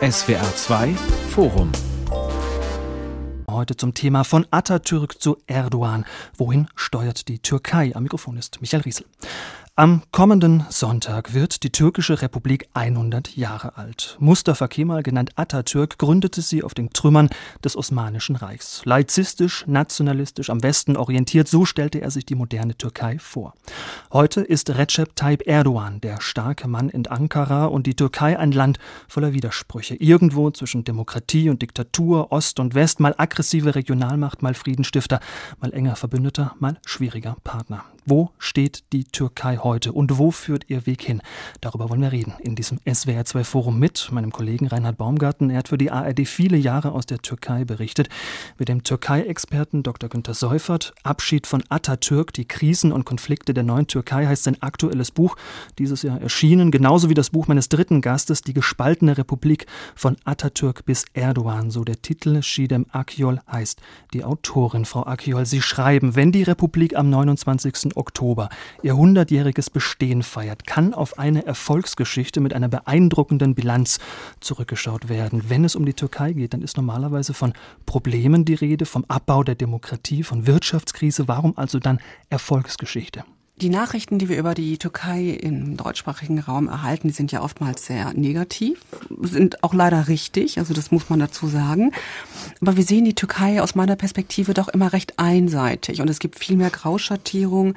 [0.00, 0.94] SWR 2
[1.30, 1.72] Forum
[3.50, 6.04] Heute zum Thema von Atatürk zu Erdogan.
[6.38, 7.90] Wohin steuert die Türkei?
[7.96, 9.04] Am Mikrofon ist Michael Riesel.
[9.80, 14.18] Am kommenden Sonntag wird die türkische Republik 100 Jahre alt.
[14.20, 17.30] Mustafa Kemal, genannt Atatürk, gründete sie auf den Trümmern
[17.64, 18.82] des Osmanischen Reichs.
[18.84, 23.54] Laizistisch, nationalistisch, am Westen orientiert, so stellte er sich die moderne Türkei vor.
[24.12, 28.78] Heute ist Recep Tayyip Erdogan der starke Mann in Ankara und die Türkei ein Land
[29.08, 29.94] voller Widersprüche.
[29.94, 35.20] Irgendwo zwischen Demokratie und Diktatur, Ost und West, mal aggressive Regionalmacht, mal Friedenstifter,
[35.58, 37.82] mal enger Verbündeter, mal schwieriger Partner.
[38.06, 41.20] Wo steht die Türkei heute und wo führt ihr Weg hin?
[41.60, 45.50] Darüber wollen wir reden in diesem SWR2 Forum mit meinem Kollegen Reinhard Baumgarten.
[45.50, 48.08] Er hat für die ARD viele Jahre aus der Türkei berichtet.
[48.58, 50.08] Mit dem Türkei-Experten Dr.
[50.08, 50.94] Günter Seufert.
[51.02, 55.36] Abschied von Atatürk, die Krisen und Konflikte der neuen Türkei heißt sein aktuelles Buch.
[55.78, 60.84] Dieses Jahr erschienen, genauso wie das Buch meines dritten Gastes, Die gespaltene Republik von Atatürk
[60.84, 61.70] bis Erdogan.
[61.70, 63.80] So der Titel Shidem Akyol heißt
[64.14, 64.84] die Autorin.
[64.84, 67.89] Frau Akyol, Sie schreiben, wenn die Republik am 29.
[67.96, 68.48] Oktober
[68.82, 73.98] ihr 100-jähriges Bestehen feiert, kann auf eine Erfolgsgeschichte mit einer beeindruckenden Bilanz
[74.40, 75.44] zurückgeschaut werden.
[75.48, 77.52] Wenn es um die Türkei geht, dann ist normalerweise von
[77.86, 81.28] Problemen die Rede, vom Abbau der Demokratie, von Wirtschaftskrise.
[81.28, 83.24] Warum also dann Erfolgsgeschichte?
[83.60, 87.84] Die Nachrichten, die wir über die Türkei im deutschsprachigen Raum erhalten, die sind ja oftmals
[87.84, 88.80] sehr negativ,
[89.20, 91.92] sind auch leider richtig, also das muss man dazu sagen.
[92.62, 96.38] Aber wir sehen die Türkei aus meiner Perspektive doch immer recht einseitig und es gibt
[96.38, 97.74] viel mehr Grauschattierung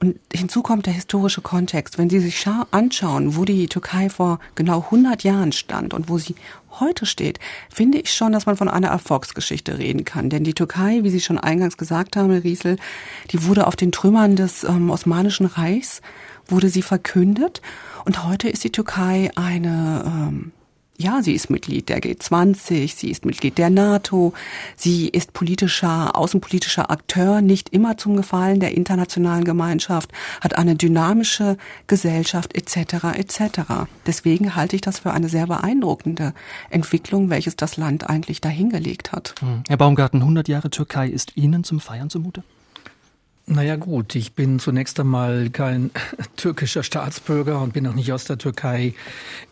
[0.00, 1.98] und hinzu kommt der historische Kontext.
[1.98, 6.36] Wenn Sie sich anschauen, wo die Türkei vor genau 100 Jahren stand und wo sie
[6.78, 10.30] heute steht, finde ich schon, dass man von einer Erfolgsgeschichte reden kann.
[10.30, 12.76] Denn die Türkei, wie Sie schon eingangs gesagt haben, Herr Riesel,
[13.30, 16.00] die wurde auf den Trümmern des ähm, Osmanischen Reichs,
[16.46, 17.60] wurde sie verkündet.
[18.04, 20.52] Und heute ist die Türkei eine ähm,
[20.98, 24.32] ja, sie ist Mitglied der G20, sie ist Mitglied der NATO,
[24.74, 31.56] sie ist politischer, außenpolitischer Akteur, nicht immer zum Gefallen der internationalen Gemeinschaft, hat eine dynamische
[31.86, 33.16] Gesellschaft etc.
[33.16, 33.60] etc.
[34.06, 36.34] Deswegen halte ich das für eine sehr beeindruckende
[36.68, 39.36] Entwicklung, welches das Land eigentlich dahingelegt hat.
[39.38, 39.62] Hm.
[39.68, 42.42] Herr Baumgarten, 100 Jahre Türkei ist Ihnen zum Feiern zumute?
[43.50, 45.90] Naja gut, ich bin zunächst einmal kein
[46.36, 48.92] türkischer Staatsbürger und bin auch nicht aus der Türkei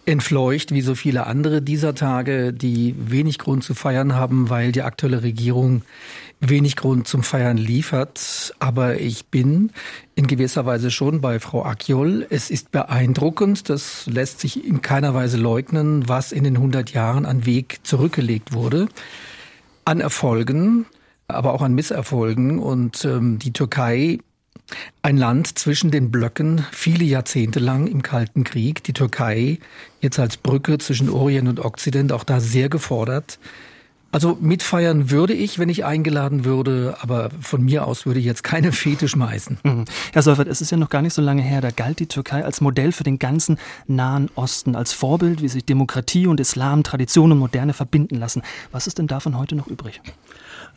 [0.05, 4.83] entfleucht, wie so viele andere dieser Tage, die wenig Grund zu feiern haben, weil die
[4.83, 5.81] aktuelle Regierung
[6.41, 8.55] wenig Grund zum Feiern liefert.
[8.59, 9.73] Aber ich bin
[10.15, 12.27] in gewisser Weise schon bei Frau Akjol.
[12.29, 17.25] Es ist beeindruckend, das lässt sich in keiner Weise leugnen, was in den 100 Jahren
[17.25, 18.89] an Weg zurückgelegt wurde
[19.87, 20.85] an Erfolgen,
[21.29, 22.59] aber auch an Misserfolgen.
[22.59, 24.19] Und ähm, die Türkei,
[25.03, 28.83] ein Land zwischen den Blöcken, viele Jahrzehnte lang im Kalten Krieg.
[28.85, 29.59] Die Türkei
[30.01, 33.39] jetzt als Brücke zwischen Orient und Okzident, auch da sehr gefordert.
[34.13, 38.43] Also mitfeiern würde ich, wenn ich eingeladen würde, aber von mir aus würde ich jetzt
[38.43, 39.59] keine Fete schmeißen.
[39.63, 39.85] Mhm.
[40.13, 42.43] Herr Seufert, es ist ja noch gar nicht so lange her, da galt die Türkei
[42.43, 47.33] als Modell für den ganzen Nahen Osten, als Vorbild, wie sich Demokratie und Islam, Tradition
[47.33, 48.43] und Moderne verbinden lassen.
[48.73, 50.01] Was ist denn davon heute noch übrig?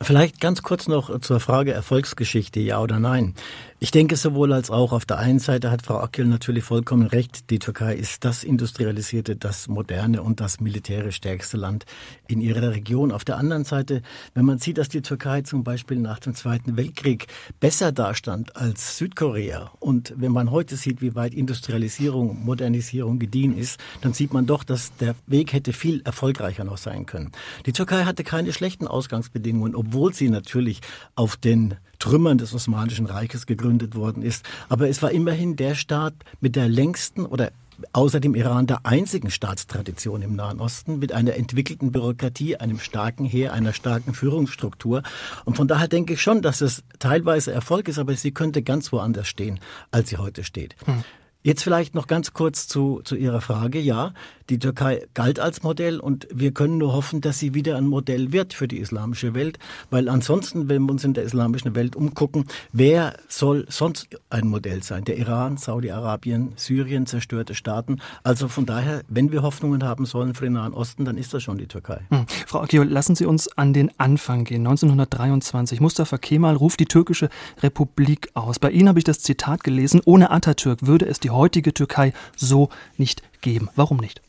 [0.02, 3.34] Vielleicht ganz kurz noch zur Frage Erfolgsgeschichte, ja oder nein.
[3.82, 4.92] Ich denke sowohl als auch.
[4.92, 7.48] Auf der einen Seite hat Frau Akil natürlich vollkommen recht.
[7.48, 11.86] Die Türkei ist das industrialisierte, das moderne und das militärisch stärkste Land
[12.28, 13.10] in ihrer Region.
[13.10, 14.02] Auf der anderen Seite,
[14.34, 18.98] wenn man sieht, dass die Türkei zum Beispiel nach dem Zweiten Weltkrieg besser dastand als
[18.98, 24.44] Südkorea und wenn man heute sieht, wie weit Industrialisierung, Modernisierung gediehen ist, dann sieht man
[24.44, 27.32] doch, dass der Weg hätte viel erfolgreicher noch sein können.
[27.64, 30.82] Die Türkei hatte keine schlechten Ausgangsbedingungen, obwohl sie natürlich
[31.14, 34.44] auf den Trümmern des Osmanischen Reiches gegründet worden ist.
[34.68, 37.52] Aber es war immerhin der Staat mit der längsten oder
[37.92, 43.24] außer dem Iran der einzigen Staatstradition im Nahen Osten mit einer entwickelten Bürokratie, einem starken
[43.24, 45.02] Heer, einer starken Führungsstruktur.
[45.44, 48.92] Und von daher denke ich schon, dass es teilweise Erfolg ist, aber sie könnte ganz
[48.92, 49.60] woanders stehen,
[49.90, 50.76] als sie heute steht.
[50.84, 51.04] Hm.
[51.42, 53.80] Jetzt vielleicht noch ganz kurz zu, zu Ihrer Frage.
[53.80, 54.12] Ja,
[54.50, 58.32] die Türkei galt als Modell und wir können nur hoffen, dass sie wieder ein Modell
[58.32, 59.58] wird für die islamische Welt,
[59.90, 64.82] weil ansonsten, wenn wir uns in der islamischen Welt umgucken, wer soll sonst ein Modell
[64.82, 65.04] sein?
[65.04, 68.00] Der Iran, Saudi-Arabien, Syrien, zerstörte Staaten.
[68.24, 71.42] Also von daher, wenn wir Hoffnungen haben sollen für den Nahen Osten, dann ist das
[71.42, 72.00] schon die Türkei.
[72.10, 72.26] Hm.
[72.46, 74.66] Frau Akiol, lassen Sie uns an den Anfang gehen.
[74.66, 77.28] 1923, Mustafa Kemal ruft die türkische
[77.62, 78.58] Republik aus.
[78.58, 82.68] Bei Ihnen habe ich das Zitat gelesen, ohne Atatürk würde es die heutige Türkei so
[82.96, 83.68] nicht geben.
[83.76, 84.20] Warum nicht?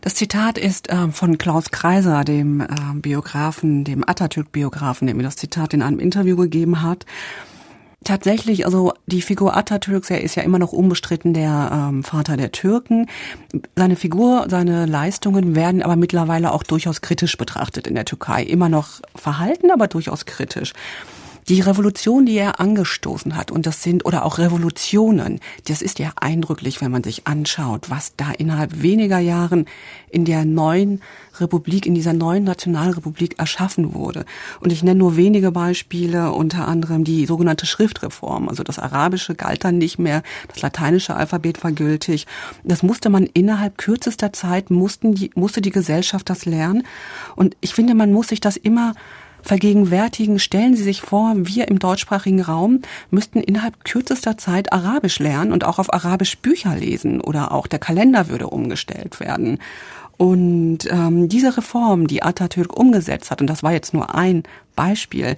[0.00, 5.36] Das Zitat ist äh, von Klaus Kreiser, dem äh, Biografen, dem Atatürk-Biografen, der mir das
[5.36, 7.06] Zitat in einem Interview gegeben hat.
[8.04, 12.52] Tatsächlich, also die Figur Atatürks, er ist ja immer noch unbestritten der ähm, Vater der
[12.52, 13.06] Türken.
[13.76, 18.42] Seine Figur, seine Leistungen werden aber mittlerweile auch durchaus kritisch betrachtet in der Türkei.
[18.42, 20.74] Immer noch verhalten, aber durchaus kritisch.
[21.48, 26.12] Die Revolution, die er angestoßen hat, und das sind, oder auch Revolutionen, das ist ja
[26.16, 29.66] eindrücklich, wenn man sich anschaut, was da innerhalb weniger Jahren
[30.10, 31.02] in der neuen
[31.40, 34.24] Republik, in dieser neuen Nationalrepublik erschaffen wurde.
[34.60, 38.48] Und ich nenne nur wenige Beispiele, unter anderem die sogenannte Schriftreform.
[38.48, 42.26] Also das Arabische galt dann nicht mehr, das lateinische Alphabet war gültig.
[42.62, 46.84] Das musste man innerhalb kürzester Zeit, mussten die, musste die Gesellschaft das lernen.
[47.36, 48.94] Und ich finde, man muss sich das immer
[49.44, 50.38] vergegenwärtigen.
[50.38, 52.80] Stellen Sie sich vor, wir im deutschsprachigen Raum
[53.10, 57.78] müssten innerhalb kürzester Zeit Arabisch lernen und auch auf Arabisch Bücher lesen oder auch der
[57.78, 59.58] Kalender würde umgestellt werden.
[60.16, 64.44] Und ähm, diese Reform, die Atatürk umgesetzt hat, und das war jetzt nur ein
[64.76, 65.34] Beispiel,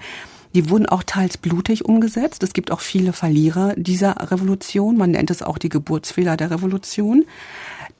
[0.54, 2.42] die wurden auch teils blutig umgesetzt.
[2.42, 4.96] Es gibt auch viele Verlierer dieser Revolution.
[4.96, 7.26] Man nennt es auch die Geburtsfehler der Revolution.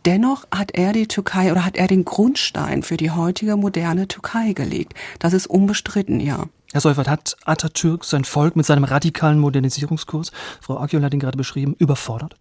[0.06, 4.53] Dennoch hat er die Türkei oder hat er den Grundstein für die heutige moderne Türkei
[4.53, 4.94] gelegt.
[5.19, 6.44] Das ist unbestritten, ja.
[6.73, 10.31] Herr Seufert, hat Atatürk sein Volk mit seinem radikalen Modernisierungskurs,
[10.61, 12.37] Frau Agiol hat ihn gerade beschrieben, überfordert?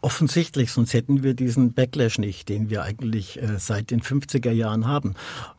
[0.00, 4.86] Offensichtlich, sonst hätten wir diesen Backlash nicht, den wir eigentlich äh, seit den 50er Jahren
[4.86, 5.14] haben.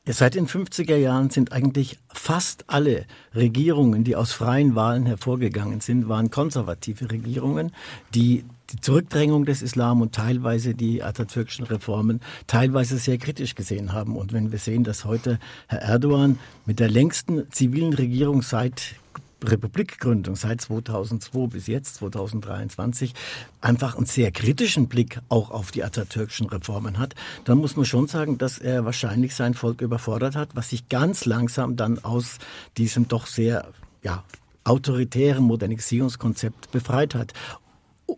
[0.06, 3.06] Seit den 50er Jahren sind eigentlich fast alle
[3.36, 7.74] Regierungen, die aus freien Wahlen hervorgegangen sind, waren konservative Regierungen,
[8.16, 14.16] die die Zurückdrängung des Islam und teilweise die atatürkischen Reformen teilweise sehr kritisch gesehen haben.
[14.16, 18.96] Und wenn wir sehen, dass heute Herr Erdogan mit der längsten zivilen Regierung seit
[19.44, 23.14] Republikgründung seit 2002 bis jetzt, 2023,
[23.62, 28.08] einfach einen sehr kritischen Blick auch auf die atatürkischen Reformen hat, dann muss man schon
[28.08, 32.38] sagen, dass er wahrscheinlich sein Volk überfordert hat, was sich ganz langsam dann aus
[32.78, 33.72] diesem doch sehr,
[34.04, 34.24] ja,
[34.66, 37.34] autoritären Modernisierungskonzept befreit hat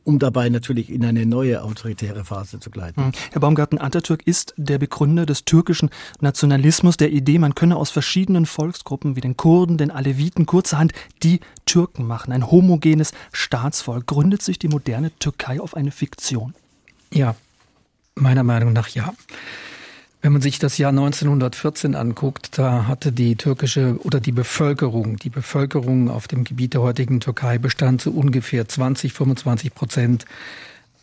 [0.04, 3.06] um dabei natürlich in eine neue autoritäre Phase zu gleiten.
[3.06, 3.12] Hm.
[3.32, 5.90] Herr Baumgarten, Atatürk ist der Begründer des türkischen
[6.20, 10.94] Nationalismus, der Idee, man könne aus verschiedenen Volksgruppen wie den Kurden, den Aleviten kurzerhand
[11.24, 12.34] die Türken machen.
[12.34, 14.08] Ein homogenes Staatsvolk.
[14.08, 16.54] Gründet sich die moderne Türkei auf eine Fiktion?
[17.14, 17.36] Ja,
[18.16, 19.14] meiner Meinung nach ja.
[20.22, 25.32] Wenn man sich das Jahr 1914 anguckt, da hatte die türkische oder die Bevölkerung, die
[25.32, 30.26] Bevölkerung auf dem Gebiet der heutigen Türkei bestand zu ungefähr 20, 25 Prozent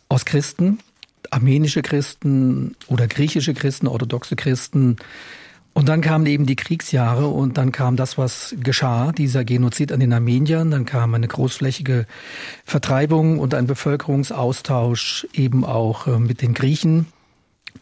[0.07, 0.79] aus Christen,
[1.31, 4.95] armenische Christen oder griechische Christen, orthodoxe Christen.
[5.73, 9.99] Und dann kamen eben die Kriegsjahre und dann kam das, was geschah, dieser Genozid an
[9.99, 12.05] den Armeniern, dann kam eine großflächige
[12.63, 17.07] Vertreibung und ein Bevölkerungsaustausch eben auch äh, mit den Griechen.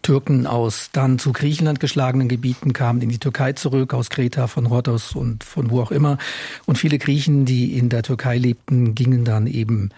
[0.01, 4.65] Türken aus dann zu Griechenland geschlagenen Gebieten kamen in die Türkei zurück, aus Kreta, von
[4.65, 6.17] Rhodos und von wo auch immer.
[6.65, 9.89] Und viele Griechen, die in der Türkei lebten, gingen dann eben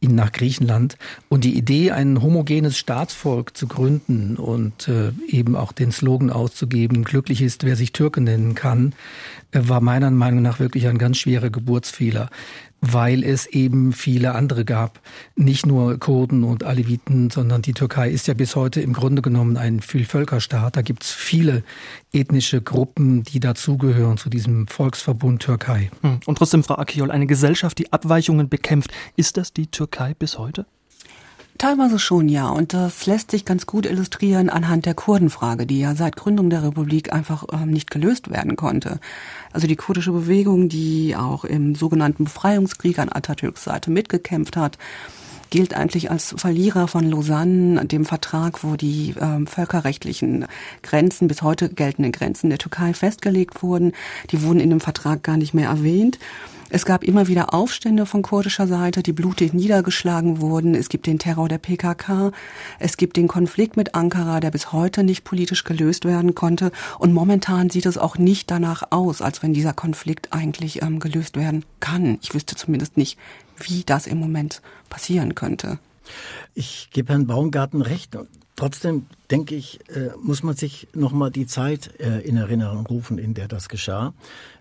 [0.00, 0.96] ihn nach Griechenland.
[1.28, 7.04] Und die Idee, ein homogenes Staatsvolk zu gründen und äh, eben auch den Slogan auszugeben,
[7.04, 8.94] glücklich ist, wer sich Türke nennen kann,
[9.52, 12.30] äh, war meiner Meinung nach wirklich ein ganz schwerer Geburtsfehler
[12.80, 15.00] weil es eben viele andere gab.
[15.34, 19.56] Nicht nur Kurden und Aleviten, sondern die Türkei ist ja bis heute im Grunde genommen
[19.56, 20.76] ein Vielvölkerstaat.
[20.76, 21.62] Da gibt es viele
[22.12, 25.90] ethnische Gruppen, die dazugehören zu diesem Volksverbund Türkei.
[26.02, 26.20] Hm.
[26.26, 30.66] Und trotzdem, Frau Akiol, eine Gesellschaft, die Abweichungen bekämpft, ist das die Türkei bis heute?
[31.58, 32.48] Teilweise schon, ja.
[32.48, 36.62] Und das lässt sich ganz gut illustrieren anhand der Kurdenfrage, die ja seit Gründung der
[36.62, 39.00] Republik einfach ähm, nicht gelöst werden konnte.
[39.52, 44.76] Also die kurdische Bewegung, die auch im sogenannten Befreiungskrieg an Atatürks Seite mitgekämpft hat,
[45.48, 50.46] gilt eigentlich als Verlierer von Lausanne, dem Vertrag, wo die ähm, völkerrechtlichen
[50.82, 53.92] Grenzen, bis heute geltenden Grenzen der Türkei festgelegt wurden.
[54.30, 56.18] Die wurden in dem Vertrag gar nicht mehr erwähnt.
[56.68, 60.74] Es gab immer wieder Aufstände von kurdischer Seite, die blutig niedergeschlagen wurden.
[60.74, 62.32] Es gibt den Terror der PKK.
[62.80, 66.72] Es gibt den Konflikt mit Ankara, der bis heute nicht politisch gelöst werden konnte.
[66.98, 71.36] Und momentan sieht es auch nicht danach aus, als wenn dieser Konflikt eigentlich ähm, gelöst
[71.36, 72.18] werden kann.
[72.20, 73.16] Ich wüsste zumindest nicht,
[73.58, 75.78] wie das im Moment passieren könnte.
[76.54, 78.16] Ich gebe Herrn Baumgarten recht.
[78.56, 83.34] Trotzdem denke ich, äh, muss man sich nochmal die Zeit äh, in Erinnerung rufen, in
[83.34, 84.14] der das geschah.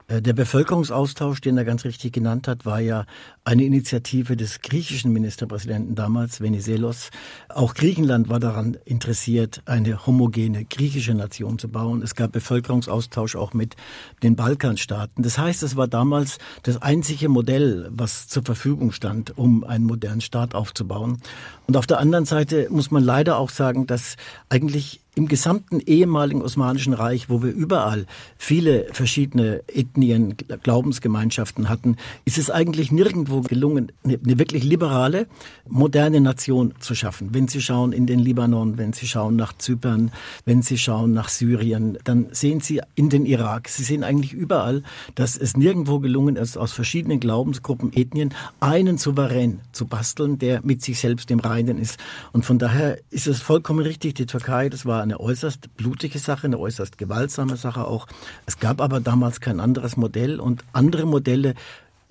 [0.07, 3.05] Äh, der Bevölkerungsaustausch, den er ganz richtig genannt hat, war ja
[3.45, 7.11] eine Initiative des griechischen Ministerpräsidenten damals, Venizelos.
[7.47, 12.01] Auch Griechenland war daran interessiert, eine homogene griechische Nation zu bauen.
[12.01, 13.75] Es gab Bevölkerungsaustausch auch mit
[14.23, 15.21] den Balkanstaaten.
[15.21, 20.21] Das heißt, es war damals das einzige Modell, was zur Verfügung stand, um einen modernen
[20.21, 21.21] Staat aufzubauen.
[21.67, 24.15] Und auf der anderen Seite muss man leider auch sagen, dass
[24.49, 28.05] eigentlich im gesamten ehemaligen Osmanischen Reich, wo wir überall
[28.37, 35.27] viele verschiedene Ethnien, Glaubensgemeinschaften hatten, ist es eigentlich nirgendwo gelungen, eine, eine wirklich liberale,
[35.67, 37.33] moderne Nation zu schaffen.
[37.33, 40.11] Wenn Sie schauen in den Libanon, wenn Sie schauen nach Zypern,
[40.45, 44.83] wenn Sie schauen nach Syrien, dann sehen Sie in den Irak, Sie sehen eigentlich überall,
[45.15, 50.81] dass es nirgendwo gelungen ist, aus verschiedenen Glaubensgruppen, Ethnien, einen Souverän zu basteln, der mit
[50.81, 51.99] sich selbst im Reinen ist.
[52.33, 56.47] Und von daher ist es vollkommen richtig, die Türkei, das war eine äußerst blutige Sache,
[56.47, 58.07] eine äußerst gewaltsame Sache auch.
[58.45, 61.55] Es gab aber damals kein anderes Modell und andere Modelle,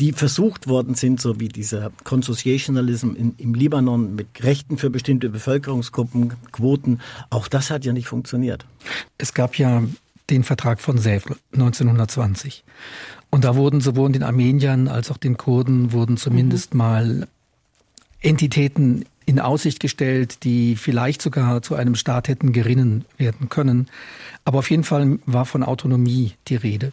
[0.01, 5.29] die versucht worden sind, so wie dieser Consociationalism in, im Libanon mit Rechten für bestimmte
[5.29, 8.67] Bevölkerungsgruppen, Quoten, auch das hat ja nicht funktioniert.
[9.19, 9.85] Es gab ja
[10.31, 12.65] den Vertrag von Sèvres 1920.
[13.31, 16.79] Und da wurden sowohl den Armeniern als auch den Kurden wurden zumindest mhm.
[16.79, 17.29] mal
[18.21, 23.89] Entitäten in Aussicht gestellt, die vielleicht sogar zu einem Staat hätten gerinnen werden können.
[24.45, 26.93] Aber auf jeden Fall war von Autonomie die Rede.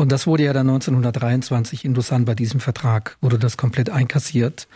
[0.00, 4.68] Und das wurde ja dann 1923 in Lausanne bei diesem Vertrag, wurde das komplett einkassiert.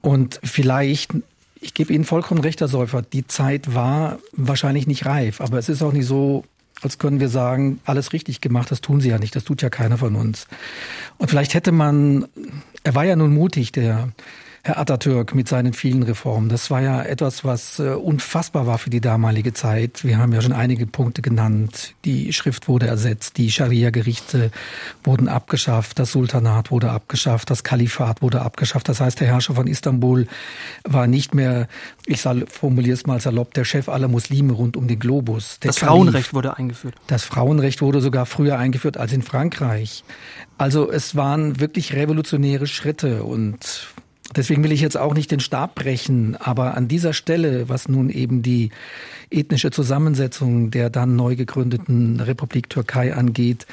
[0.00, 1.14] Und vielleicht,
[1.60, 5.68] ich gebe Ihnen vollkommen recht, Herr Säufer, die Zeit war wahrscheinlich nicht reif, aber es
[5.68, 6.44] ist auch nicht so,
[6.82, 9.70] als können wir sagen, alles richtig gemacht, das tun sie ja nicht, das tut ja
[9.70, 10.48] keiner von uns.
[11.18, 12.26] Und vielleicht hätte man,
[12.82, 14.08] er war ja nun mutig, der
[14.64, 16.48] Herr Atatürk mit seinen vielen Reformen.
[16.48, 20.04] Das war ja etwas, was äh, unfassbar war für die damalige Zeit.
[20.04, 21.96] Wir haben ja schon einige Punkte genannt.
[22.04, 24.52] Die Schrift wurde ersetzt, die Scharia-Gerichte
[25.02, 28.88] wurden abgeschafft, das Sultanat wurde abgeschafft, das Kalifat wurde abgeschafft.
[28.88, 30.28] Das heißt, der Herrscher von Istanbul
[30.84, 31.66] war nicht mehr,
[32.06, 35.58] ich formuliere es mal salopp, der Chef aller Muslime rund um den Globus.
[35.58, 35.88] das Kalif.
[35.88, 36.94] Frauenrecht wurde eingeführt.
[37.08, 40.04] Das Frauenrecht wurde sogar früher eingeführt als in Frankreich.
[40.56, 43.88] Also es waren wirklich revolutionäre Schritte und
[44.34, 48.08] Deswegen will ich jetzt auch nicht den Stab brechen, aber an dieser Stelle, was nun
[48.08, 48.70] eben die
[49.30, 53.66] ethnische Zusammensetzung der dann neu gegründeten Republik Türkei angeht,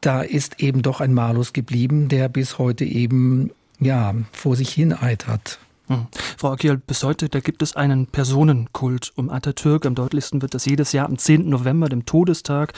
[0.00, 4.92] da ist eben doch ein Malus geblieben, der bis heute eben ja vor sich hin
[4.92, 5.58] eitert.
[5.88, 6.06] Hm.
[6.36, 9.86] Frau Akiel, bis heute, da gibt es einen Personenkult um Atatürk.
[9.86, 11.48] Am deutlichsten wird das jedes Jahr am 10.
[11.48, 12.72] November, dem Todestag.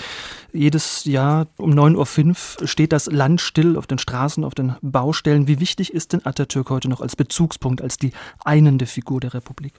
[0.52, 5.48] Jedes Jahr um 9.05 Uhr steht das Land still auf den Straßen, auf den Baustellen.
[5.48, 8.12] Wie wichtig ist denn Atatürk heute noch als Bezugspunkt, als die
[8.44, 9.72] einende Figur der Republik?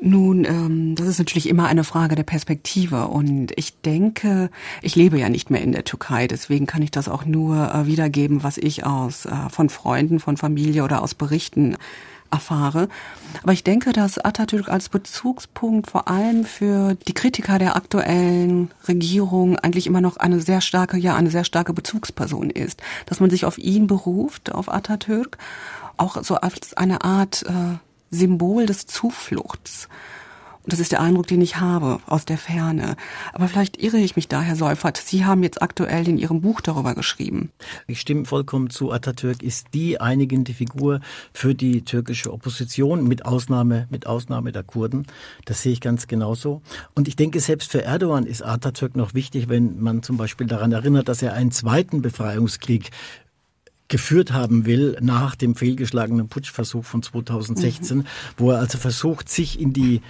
[0.00, 4.48] Nun, ähm, das ist natürlich immer eine Frage der Perspektive und ich denke,
[4.80, 7.86] ich lebe ja nicht mehr in der Türkei, deswegen kann ich das auch nur äh,
[7.86, 11.76] wiedergeben, was ich aus äh, von Freunden, von Familie oder aus Berichten
[12.30, 12.88] erfahre.
[13.42, 19.58] Aber ich denke, dass Atatürk als Bezugspunkt vor allem für die Kritiker der aktuellen Regierung
[19.58, 22.82] eigentlich immer noch eine sehr starke, ja, eine sehr starke Bezugsperson ist.
[23.06, 25.38] Dass man sich auf ihn beruft, auf Atatürk,
[25.96, 27.78] auch so als eine Art äh,
[28.10, 29.88] Symbol des Zufluchts.
[30.68, 32.96] Das ist der Eindruck, den ich habe aus der Ferne.
[33.32, 34.98] Aber vielleicht irre ich mich da, Herr Seufert.
[34.98, 37.50] Sie haben jetzt aktuell in Ihrem Buch darüber geschrieben.
[37.86, 38.92] Ich stimme vollkommen zu.
[38.92, 41.00] Atatürk ist die einigende Figur
[41.32, 45.06] für die türkische Opposition, mit Ausnahme, mit Ausnahme der Kurden.
[45.46, 46.60] Das sehe ich ganz genauso.
[46.94, 50.72] Und ich denke, selbst für Erdogan ist Atatürk noch wichtig, wenn man zum Beispiel daran
[50.72, 52.90] erinnert, dass er einen zweiten Befreiungskrieg
[53.88, 58.04] geführt haben will nach dem fehlgeschlagenen Putschversuch von 2016, mhm.
[58.36, 60.02] wo er also versucht, sich in die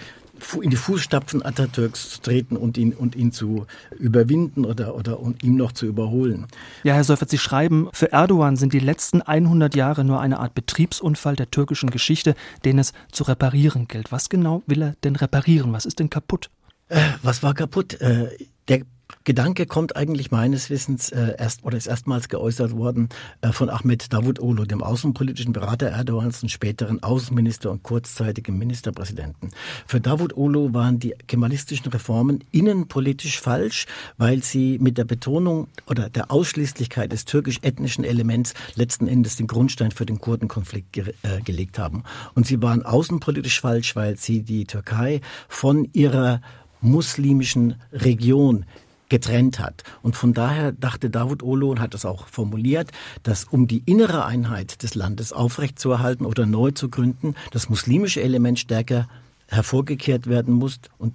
[0.63, 3.67] in die Fußstapfen Atatürks zu treten und ihn, und ihn zu
[3.99, 6.47] überwinden oder, oder und ihm noch zu überholen.
[6.85, 10.55] Ja, Herr Seufert, Sie schreiben, für Erdogan sind die letzten 100 Jahre nur eine Art
[10.55, 14.13] Betriebsunfall der türkischen Geschichte, den es zu reparieren gilt.
[14.13, 15.73] Was genau will er denn reparieren?
[15.73, 16.51] Was ist denn kaputt?
[16.89, 18.01] Äh, was war kaputt?
[18.01, 18.29] Äh,
[18.69, 18.83] der
[19.29, 23.11] Gedanke kommt eigentlich meines Wissens äh, erst oder ist erstmals geäußert worden
[23.43, 29.51] äh, von Ahmed Davutoglu, dem außenpolitischen Berater Erdogans und späteren Außenminister und kurzzeitigen Ministerpräsidenten.
[29.87, 33.85] Für Davutoglu waren die kemalistischen Reformen innenpolitisch falsch,
[34.17, 39.91] weil sie mit der Betonung oder der Ausschließlichkeit des türkisch-ethnischen Elements letzten Endes den Grundstein
[39.91, 42.03] für den Kurdenkonflikt ge äh, gelegt haben.
[42.35, 46.41] Und sie waren außenpolitisch falsch, weil sie die Türkei von ihrer
[46.81, 48.65] muslimischen Region
[49.09, 49.85] getrennt hat.
[50.03, 52.91] Und von daher dachte David Olo und hat es auch formuliert,
[53.23, 58.59] dass um die innere Einheit des Landes aufrechtzuerhalten oder neu zu gründen, das muslimische Element
[58.59, 59.09] stärker
[59.49, 61.15] hervorgekehrt werden muss und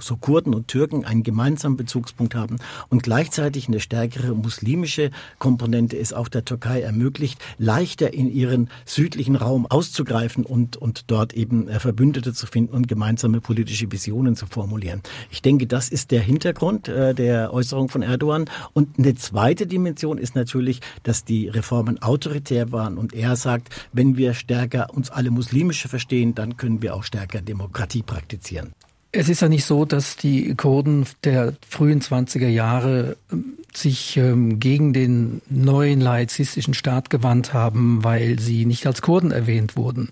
[0.00, 2.56] so Kurden und Türken einen gemeinsamen Bezugspunkt haben
[2.88, 9.36] und gleichzeitig eine stärkere muslimische Komponente ist auch der Türkei ermöglicht, leichter in ihren südlichen
[9.36, 14.46] Raum auszugreifen und, und dort eben äh, Verbündete zu finden und gemeinsame politische Visionen zu
[14.46, 15.02] formulieren.
[15.30, 18.46] Ich denke, das ist der Hintergrund äh, der Äußerung von Erdogan.
[18.72, 24.16] Und eine zweite Dimension ist natürlich, dass die Reformen autoritär waren und er sagt, wenn
[24.16, 28.72] wir stärker uns alle muslimische verstehen, dann können wir auch stärker Demokratie praktizieren.
[29.12, 34.60] Es ist ja nicht so, dass die Kurden der frühen 20er Jahre ähm, sich ähm,
[34.60, 40.10] gegen den neuen laizistischen Staat gewandt haben, weil sie nicht als Kurden erwähnt wurden.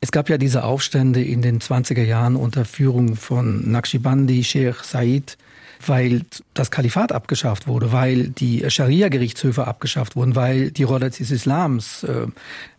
[0.00, 5.36] Es gab ja diese Aufstände in den 20er Jahren unter Führung von Naqshbandi, Sheikh Said,
[5.84, 6.22] weil
[6.54, 12.26] das Kalifat abgeschafft wurde, weil die Scharia-Gerichtshöfe abgeschafft wurden, weil die Rolle des Islams äh,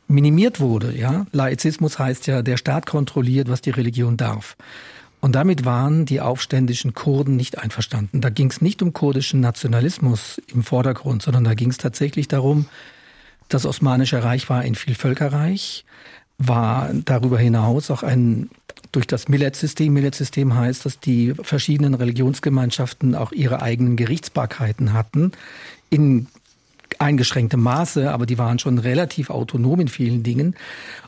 [0.07, 0.95] minimiert wurde.
[0.95, 4.55] Ja, Laizismus heißt ja, der Staat kontrolliert, was die Religion darf.
[5.19, 8.21] Und damit waren die aufständischen Kurden nicht einverstanden.
[8.21, 12.67] Da ging es nicht um kurdischen Nationalismus im Vordergrund, sondern da ging es tatsächlich darum,
[13.49, 15.85] das Osmanische Reich war ein Vielvölkerreich,
[16.37, 18.49] war darüber hinaus auch ein
[18.91, 19.93] durch das Millet-System.
[19.93, 25.31] Millet-System heißt, dass die verschiedenen Religionsgemeinschaften auch ihre eigenen Gerichtsbarkeiten hatten
[25.89, 26.27] in
[26.99, 30.55] eingeschränktem Maße, aber die waren schon relativ autonom in vielen Dingen.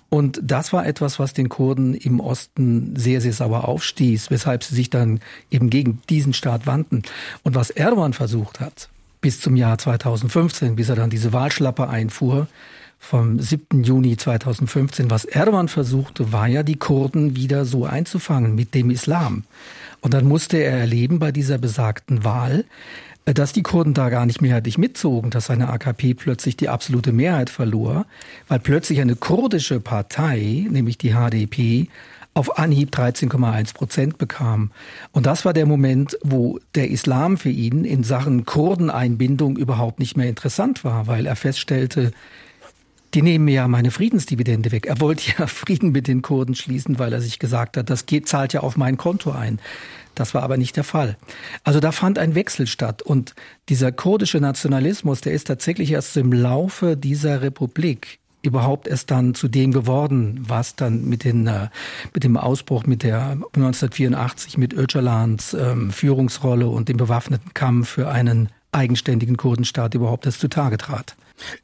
[0.10, 4.76] Und das war etwas, was den Kurden im Osten sehr, sehr sauer aufstieß, weshalb sie
[4.76, 5.20] sich dann
[5.52, 7.04] eben gegen diesen Staat wandten.
[7.44, 8.90] Und was Erdogan versucht hat,
[9.22, 12.48] bis zum Jahr 2015, bis er dann diese Wahlschlappe einfuhr,
[13.00, 13.84] vom 7.
[13.84, 19.44] Juni 2015, was Erdogan versuchte, war ja die Kurden wieder so einzufangen mit dem Islam.
[20.02, 22.66] Und dann musste er erleben bei dieser besagten Wahl,
[23.34, 27.50] dass die Kurden da gar nicht mehrheitlich mitzogen, dass eine AKP plötzlich die absolute Mehrheit
[27.50, 28.06] verlor,
[28.48, 31.88] weil plötzlich eine kurdische Partei, nämlich die HDP,
[32.34, 34.72] auf Anhieb 13,1 Prozent bekam.
[35.12, 40.16] Und das war der Moment, wo der Islam für ihn in Sachen Kurdeneinbindung überhaupt nicht
[40.16, 42.12] mehr interessant war, weil er feststellte,
[43.14, 44.86] die nehmen mir ja meine Friedensdividende weg.
[44.86, 48.28] Er wollte ja Frieden mit den Kurden schließen, weil er sich gesagt hat, das geht,
[48.28, 49.60] zahlt ja auf mein Konto ein.
[50.16, 51.18] Das war aber nicht der Fall.
[51.64, 53.02] Also da fand ein Wechsel statt.
[53.02, 53.36] Und
[53.70, 59.48] dieser kurdische Nationalismus, der ist tatsächlich erst im Laufe dieser Republik überhaupt erst dann zu
[59.48, 61.68] dem geworden, was dann mit, den, äh,
[62.14, 68.10] mit dem Ausbruch mit der 1984 mit Öcalans ähm, Führungsrolle und dem bewaffneten Kampf für
[68.10, 71.16] einen eigenständigen Kurdenstaat überhaupt erst zutage trat.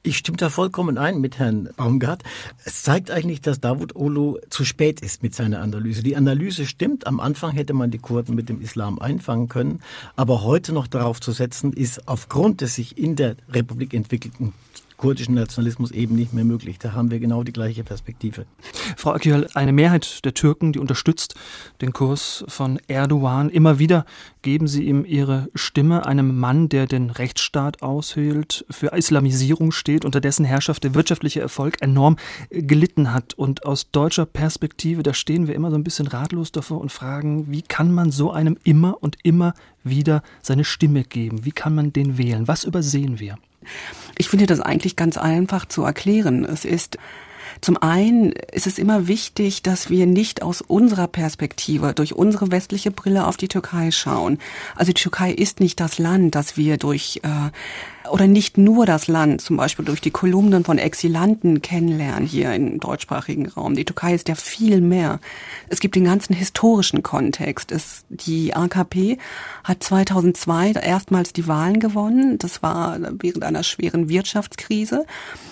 [0.04, 2.24] Ich stimme da vollkommen ein mit Herrn Baumgart.
[2.64, 6.04] Es zeigt eigentlich, dass Davut Olu zu spät ist mit seiner Analyse.
[6.04, 7.08] Die Analyse stimmt.
[7.08, 9.82] Am Anfang hätte man die Kurden mit dem Islam einfangen können.
[10.16, 14.54] Aber heute noch darauf zu setzen, ist aufgrund des sich in der Republik entwickelten
[14.98, 16.80] kurdischen Nationalismus eben nicht mehr möglich.
[16.80, 18.46] Da haben wir genau die gleiche Perspektive.
[18.98, 21.36] Frau Akil, eine Mehrheit der Türken, die unterstützt
[21.82, 23.50] den Kurs von Erdogan.
[23.50, 24.06] Immer wieder
[24.42, 30.22] geben sie ihm ihre Stimme, einem Mann, der den Rechtsstaat aushöhlt, für Islamisierung steht, unter
[30.22, 32.18] dessen Herrschaft der wirtschaftliche Erfolg enorm
[32.50, 33.34] gelitten hat.
[33.34, 37.52] Und aus deutscher Perspektive, da stehen wir immer so ein bisschen ratlos davor und fragen,
[37.52, 39.54] wie kann man so einem immer und immer
[39.84, 41.46] wieder seine Stimme geben?
[41.46, 42.48] Wie kann man den wählen?
[42.48, 43.38] Was übersehen wir?
[44.18, 46.46] Ich finde das eigentlich ganz einfach zu erklären.
[46.46, 46.98] Es ist
[47.62, 52.92] zum einen ist es immer wichtig, dass wir nicht aus unserer Perspektive, durch unsere westliche
[52.92, 54.40] Brille auf die Türkei schauen.
[54.76, 57.52] Also die Türkei ist nicht das Land, das wir durch äh,
[58.12, 62.80] oder nicht nur das Land, zum Beispiel durch die Kolumnen von Exilanten kennenlernen hier im
[62.80, 63.76] deutschsprachigen Raum.
[63.76, 65.20] Die Türkei ist ja viel mehr.
[65.70, 67.72] Es gibt den ganzen historischen Kontext.
[67.72, 69.18] Es, die AKP
[69.64, 72.38] hat 2002 erstmals die Wahlen gewonnen.
[72.38, 75.06] Das war während einer schweren Wirtschaftskrise.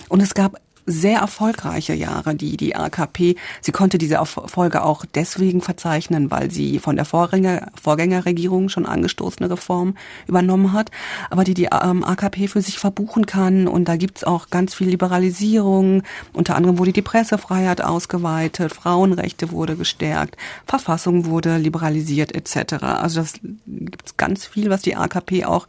[0.08, 3.36] Und es gab sehr erfolgreiche Jahre, die die AKP.
[3.60, 9.50] Sie konnte diese Erfolge auch deswegen verzeichnen, weil sie von der Vorgänger, Vorgängerregierung schon angestoßene
[9.50, 10.90] Reformen übernommen hat,
[11.30, 13.66] aber die die ähm, AKP für sich verbuchen kann.
[13.66, 16.02] Und da gibt's auch ganz viel Liberalisierung.
[16.32, 22.84] Unter anderem wurde die Pressefreiheit ausgeweitet, Frauenrechte wurde gestärkt, Verfassung wurde liberalisiert etc.
[22.84, 23.34] Also das
[23.66, 25.66] gibt's ganz viel, was die AKP auch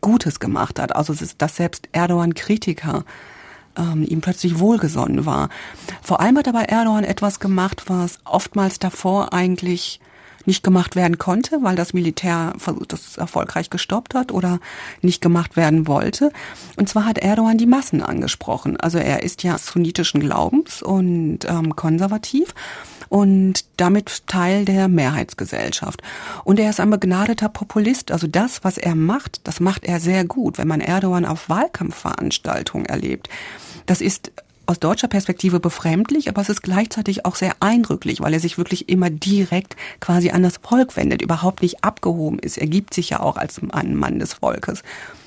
[0.00, 0.94] Gutes gemacht hat.
[0.94, 3.04] Also dass selbst Erdogan-Kritiker
[3.76, 5.48] ähm, ihm plötzlich wohlgesonnen war.
[6.02, 10.00] Vor allem hat aber Erdogan etwas gemacht, was oftmals davor eigentlich
[10.46, 12.54] nicht gemacht werden konnte, weil das Militär
[12.88, 14.60] das erfolgreich gestoppt hat oder
[15.02, 16.30] nicht gemacht werden wollte.
[16.76, 18.76] Und zwar hat Erdogan die Massen angesprochen.
[18.76, 22.54] Also er ist ja sunnitischen Glaubens und ähm, konservativ
[23.08, 26.02] und damit Teil der Mehrheitsgesellschaft.
[26.44, 28.10] Und er ist ein begnadeter Populist.
[28.10, 30.58] Also das, was er macht, das macht er sehr gut.
[30.58, 33.28] Wenn man Erdogan auf Wahlkampfveranstaltungen erlebt,
[33.86, 34.32] das ist
[34.66, 38.88] aus deutscher Perspektive befremdlich, aber es ist gleichzeitig auch sehr eindrücklich, weil er sich wirklich
[38.88, 42.58] immer direkt quasi an das Volk wendet, überhaupt nicht abgehoben ist.
[42.58, 44.82] Er gibt sich ja auch als ein Mann des Volkes.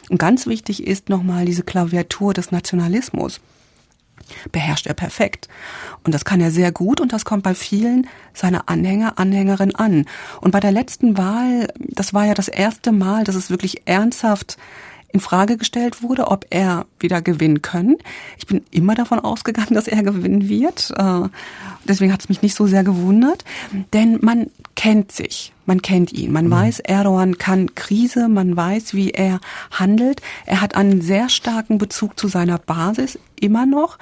[0.09, 3.39] Und ganz wichtig ist nochmal diese Klaviatur des Nationalismus.
[4.51, 5.47] Beherrscht er perfekt.
[6.03, 10.05] Und das kann er sehr gut und das kommt bei vielen seiner Anhänger, Anhängerinnen an.
[10.41, 14.57] Und bei der letzten Wahl, das war ja das erste Mal, dass es wirklich ernsthaft
[15.11, 17.97] in Frage gestellt wurde, ob er wieder gewinnen können.
[18.37, 20.91] Ich bin immer davon ausgegangen, dass er gewinnen wird.
[20.95, 21.29] Äh,
[21.87, 23.43] deswegen hat es mich nicht so sehr gewundert,
[23.93, 26.51] denn man kennt sich, man kennt ihn, man mhm.
[26.51, 29.39] weiß, Erdogan kann Krise, man weiß, wie er
[29.71, 30.21] handelt.
[30.45, 33.97] Er hat einen sehr starken Bezug zu seiner Basis immer noch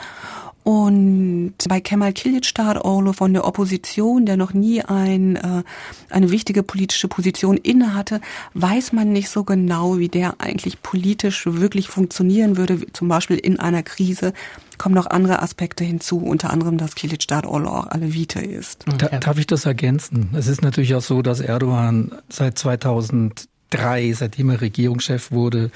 [0.68, 5.64] und bei Kemal Kılıçdaroğlu von der Opposition, der noch nie ein, äh,
[6.10, 8.20] eine wichtige politische Position innehatte,
[8.54, 13.62] weiß man nicht so genau, wie der eigentlich politisch wirklich funktionieren würde, zum Beispiel in
[13.62, 14.34] einer Krise
[14.78, 18.84] kommen noch andere Aspekte hinzu, unter anderem, dass Kılıçdaroğlu auch Alevite ist.
[18.98, 20.32] Da, darf ich das ergänzen?
[20.34, 25.72] Es ist natürlich auch so, dass Erdogan seit 2003, seitdem er Regierungschef wurde,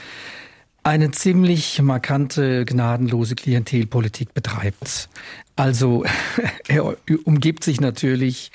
[0.83, 5.09] eine ziemlich markante, gnadenlose Klientelpolitik betreibt.
[5.55, 6.05] Also
[6.67, 8.51] er umgibt sich natürlich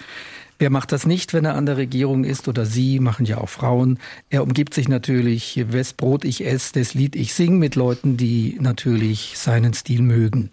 [0.58, 3.48] Wer macht das nicht, wenn er an der Regierung ist oder sie, machen ja auch
[3.48, 3.98] Frauen.
[4.30, 8.56] Er umgibt sich natürlich, wes Brot ich esse, das Lied ich sing mit Leuten, die
[8.58, 10.50] natürlich seinen Stil mögen.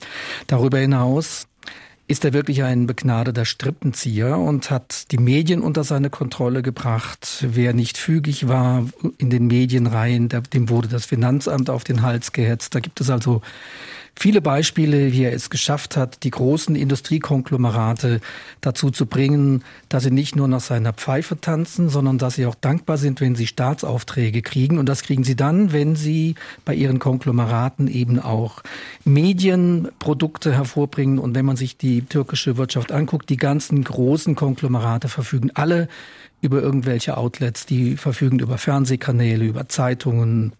[0.47, 1.47] Darüber hinaus
[2.13, 7.43] ist er wirklich ein begnadeter Strippenzieher und hat die Medien unter seine Kontrolle gebracht.
[7.49, 8.85] Wer nicht fügig war
[9.17, 12.75] in den Medienreihen, dem wurde das Finanzamt auf den Hals gehetzt.
[12.75, 13.41] Da gibt es also
[14.15, 18.21] viele Beispiele, wie er es geschafft hat, die großen Industriekonglomerate
[18.61, 22.55] dazu zu bringen, dass sie nicht nur nach seiner Pfeife tanzen, sondern dass sie auch
[22.55, 24.77] dankbar sind, wenn sie Staatsaufträge kriegen.
[24.77, 28.61] Und das kriegen sie dann, wenn sie bei ihren Konglomeraten eben auch
[29.03, 31.19] Medienprodukte hervorbringen.
[31.19, 35.87] Und wenn man sich die türkische Wirtschaft anguckt, die ganzen großen Konglomerate verfügen alle
[36.41, 40.53] über irgendwelche Outlets, die verfügen über Fernsehkanäle, über Zeitungen,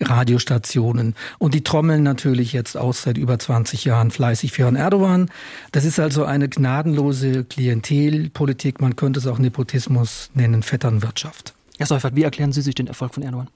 [0.00, 1.14] Radiostationen.
[1.38, 5.30] Und die trommeln natürlich jetzt aus seit über 20 Jahren fleißig für Herrn Erdogan.
[5.72, 8.80] Das ist also eine gnadenlose Klientelpolitik.
[8.80, 11.54] Man könnte es auch Nepotismus nennen, Vetternwirtschaft.
[11.78, 13.48] Herr Seufert, wie erklären Sie sich den Erfolg von Erdogan?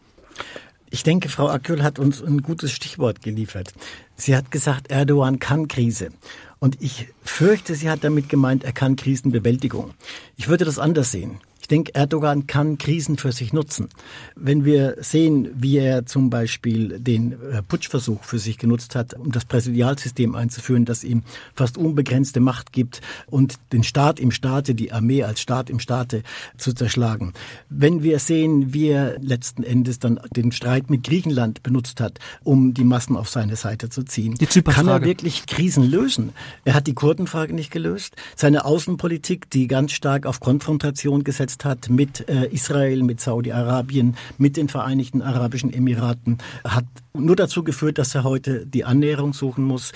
[0.90, 3.72] Ich denke, Frau Akül hat uns ein gutes Stichwort geliefert.
[4.14, 6.10] Sie hat gesagt, Erdogan kann Krise.
[6.58, 9.92] Und ich fürchte, sie hat damit gemeint, er kann Krisenbewältigung.
[10.36, 11.40] Ich würde das anders sehen.
[11.66, 13.88] Ich denke, Erdogan kann Krisen für sich nutzen.
[14.36, 19.32] Wenn wir sehen, wie er zum Beispiel den äh, Putschversuch für sich genutzt hat, um
[19.32, 21.24] das Präsidialsystem einzuführen, das ihm
[21.56, 26.22] fast unbegrenzte Macht gibt und den Staat im Staate, die Armee als Staat im Staate
[26.56, 27.32] zu zerschlagen.
[27.68, 32.74] Wenn wir sehen, wie er letzten Endes dann den Streit mit Griechenland benutzt hat, um
[32.74, 36.30] die Massen auf seine Seite zu ziehen, kann er wirklich Krisen lösen.
[36.64, 38.14] Er hat die Kurdenfrage nicht gelöst.
[38.36, 44.16] Seine Außenpolitik, die ganz stark auf Konfrontation gesetzt umgesetzt hat mit äh, Israel, mit Saudi-Arabien,
[44.38, 49.64] mit den Vereinigten Arabischen Emiraten, hat nur dazu geführt, dass er heute die Annäherung suchen
[49.64, 49.92] muss.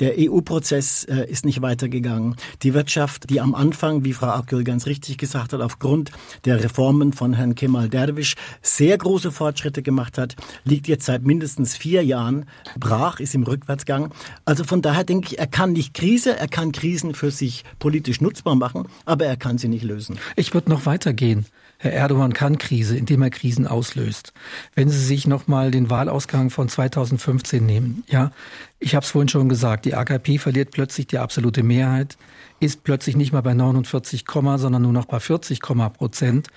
[0.00, 2.36] Der EU-Prozess äh, ist nicht weitergegangen.
[2.62, 6.10] Die Wirtschaft, die am Anfang, wie Frau Akgül ganz richtig gesagt hat, aufgrund
[6.46, 11.76] der Reformen von Herrn Kemal Derwisch sehr große Fortschritte gemacht hat, liegt jetzt seit mindestens
[11.76, 12.46] vier Jahren
[12.78, 14.12] brach, ist im Rückwärtsgang.
[14.46, 18.20] Also von daher denke ich, er kann nicht Krise, er kann Krisen für sich politisch
[18.20, 20.18] nutzbar machen, aber er kann sie nicht lösen.
[20.34, 21.44] Ich würde noch weitergehen.
[21.82, 24.34] Herr Erdogan kann Krise, indem er Krisen auslöst.
[24.74, 28.32] Wenn Sie sich nochmal den Wahlausgang von 2015 nehmen, ja,
[28.78, 32.18] ich habe es vorhin schon gesagt, die AKP verliert plötzlich die absolute Mehrheit,
[32.60, 36.48] ist plötzlich nicht mehr bei 49, sondern nur noch bei 40 Prozent.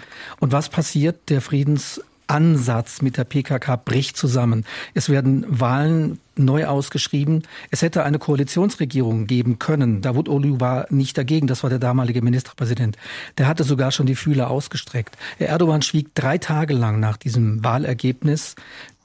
[0.42, 1.30] Und was passiert?
[1.30, 4.66] Der Friedens Ansatz mit der PKK bricht zusammen.
[4.94, 7.44] Es werden Wahlen neu ausgeschrieben.
[7.72, 10.02] Es hätte eine Koalitionsregierung geben können.
[10.02, 11.48] Davutoglu war nicht dagegen.
[11.48, 12.98] Das war der damalige Ministerpräsident.
[13.38, 15.18] Der hatte sogar schon die Fühler ausgestreckt.
[15.40, 18.56] Erdogan schwieg drei Tage lang nach diesem Wahlergebnis.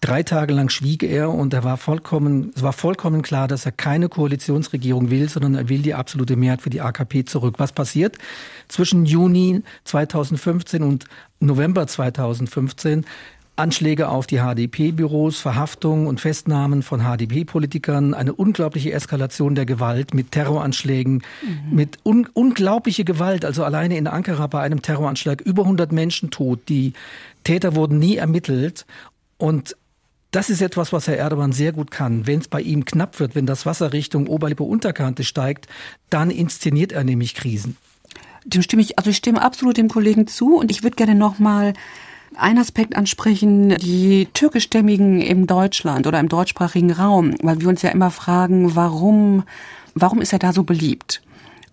[0.01, 3.73] Drei Tage lang schwieg er und er war vollkommen, es war vollkommen klar, dass er
[3.73, 7.57] keine Koalitionsregierung will, sondern er will die absolute Mehrheit für die AKP zurück.
[7.59, 8.17] Was passiert?
[8.69, 11.07] Zwischen Juni 2015 und
[11.41, 13.07] November 2015
[13.59, 20.33] Anschläge auf die HDP-Büros, Verhaftungen und Festnahmen von HDP-Politikern, eine unglaubliche Eskalation der Gewalt mit
[20.33, 21.75] Terroranschlägen, mhm.
[21.75, 23.44] mit un unglaubliche Gewalt.
[23.44, 26.61] Also alleine in Ankara bei einem Terroranschlag über 100 Menschen tot.
[26.68, 26.92] Die
[27.44, 28.87] Täter wurden nie ermittelt
[29.37, 29.77] und
[30.31, 32.27] das ist etwas, was Herr Erdogan sehr gut kann.
[32.27, 35.68] Wenn es bei ihm knapp wird, wenn das Wasser Richtung Oberlippe-Unterkante steigt,
[36.11, 37.77] dann inszeniert er nämlich Krisen.
[38.44, 41.38] Dem stimme ich, also ich stimme absolut dem Kollegen zu und ich würde gerne noch
[41.38, 41.73] mal
[42.37, 47.91] einen Aspekt ansprechen, die türkischstämmigen im Deutschland oder im deutschsprachigen Raum, weil wir uns ja
[47.91, 49.45] immer fragen, warum,
[49.95, 51.23] warum ist er da so beliebt?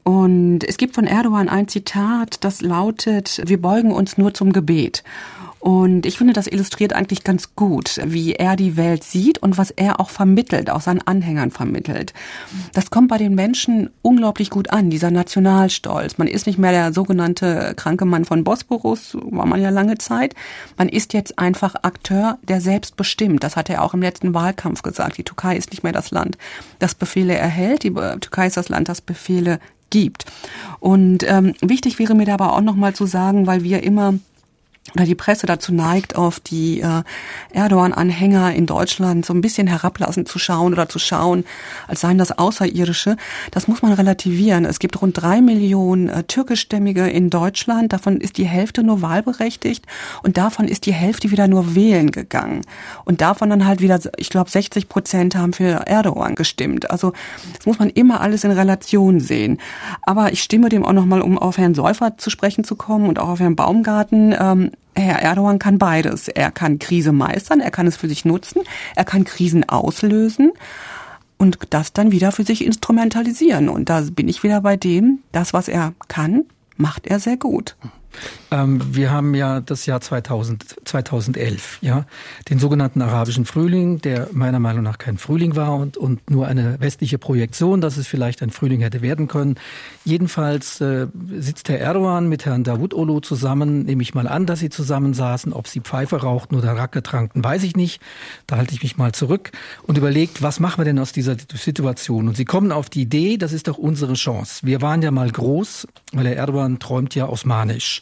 [0.03, 5.03] Und es gibt von Erdogan ein Zitat, das lautet, wir beugen uns nur zum Gebet.
[5.65, 9.71] Und ich finde, das illustriert eigentlich ganz gut, wie er die Welt sieht und was
[9.71, 12.13] er auch vermittelt, auch seinen Anhängern vermittelt.
[12.75, 16.19] Das kommt bei den Menschen unglaublich gut an, dieser Nationalstolz.
[16.19, 20.35] Man ist nicht mehr der sogenannte kranke Mann von Bosporus, war man ja lange Zeit.
[20.77, 23.43] Man ist jetzt einfach Akteur, der selbst bestimmt.
[23.43, 25.17] Das hat er auch im letzten Wahlkampf gesagt.
[25.17, 26.37] Die Türkei ist nicht mehr das Land,
[26.77, 27.81] das Befehle erhält.
[27.81, 30.25] Die Türkei ist das Land, das Befehle gibt.
[30.79, 34.13] Und ähm, wichtig wäre mir dabei auch nochmal zu sagen, weil wir immer
[34.93, 37.03] oder die Presse dazu neigt, auf die äh,
[37.51, 41.43] Erdogan-Anhänger in Deutschland so ein bisschen herablassend zu schauen oder zu schauen,
[41.87, 43.17] als seien das Außerirdische.
[43.51, 44.63] Das muss man relativieren.
[44.63, 47.93] Es gibt rund drei Millionen äh, türkischstämmige in Deutschland.
[47.93, 49.85] Davon ist die Hälfte nur wahlberechtigt
[50.23, 52.61] und davon ist die Hälfte wieder nur wählen gegangen.
[53.05, 56.91] Und davon dann halt wieder, ich glaube, 60 Prozent haben für Erdogan gestimmt.
[56.91, 57.11] Also
[57.57, 59.57] das muss man immer alles in Relation sehen.
[60.03, 63.19] Aber ich stimme dem auch nochmal, um auf Herrn Seufert zu sprechen zu kommen und
[63.19, 64.33] auch auf Herrn Baumgarten.
[64.39, 66.27] Ähm, Herr Erdogan kann beides.
[66.27, 68.61] Er kann Krise meistern, er kann es für sich nutzen,
[68.95, 70.51] er kann Krisen auslösen
[71.37, 73.69] und das dann wieder für sich instrumentalisieren.
[73.69, 76.45] Und da bin ich wieder bei dem, das, was er kann,
[76.77, 77.75] macht er sehr gut.
[78.51, 82.05] Ähm, wir haben ja das Jahr 2000, 2011, ja,
[82.49, 86.79] den sogenannten arabischen Frühling, der meiner Meinung nach kein Frühling war und, und nur eine
[86.79, 89.55] westliche Projektion, dass es vielleicht ein Frühling hätte werden können.
[90.03, 94.69] Jedenfalls äh, sitzt Herr Erdogan mit Herrn Davutoglu zusammen, nehme ich mal an, dass sie
[94.69, 95.53] zusammensaßen.
[95.53, 98.01] Ob sie Pfeife rauchten oder Racke tranken, weiß ich nicht.
[98.47, 99.51] Da halte ich mich mal zurück
[99.83, 102.27] und überlegt, was machen wir denn aus dieser Situation?
[102.27, 104.65] Und sie kommen auf die Idee, das ist doch unsere Chance.
[104.65, 108.01] Wir waren ja mal groß, weil Herr Erdogan träumt ja osmanisch.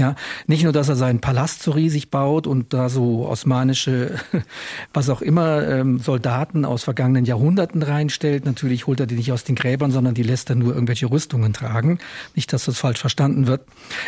[0.00, 0.14] Ja,
[0.46, 4.14] nicht nur, dass er seinen Palast so riesig baut und da so osmanische,
[4.94, 8.46] was auch immer, ähm, Soldaten aus vergangenen Jahrhunderten reinstellt.
[8.46, 11.52] Natürlich holt er die nicht aus den Gräbern, sondern die lässt er nur irgendwelche Rüstungen
[11.52, 11.98] tragen.
[12.34, 13.60] Nicht, dass das falsch verstanden wird.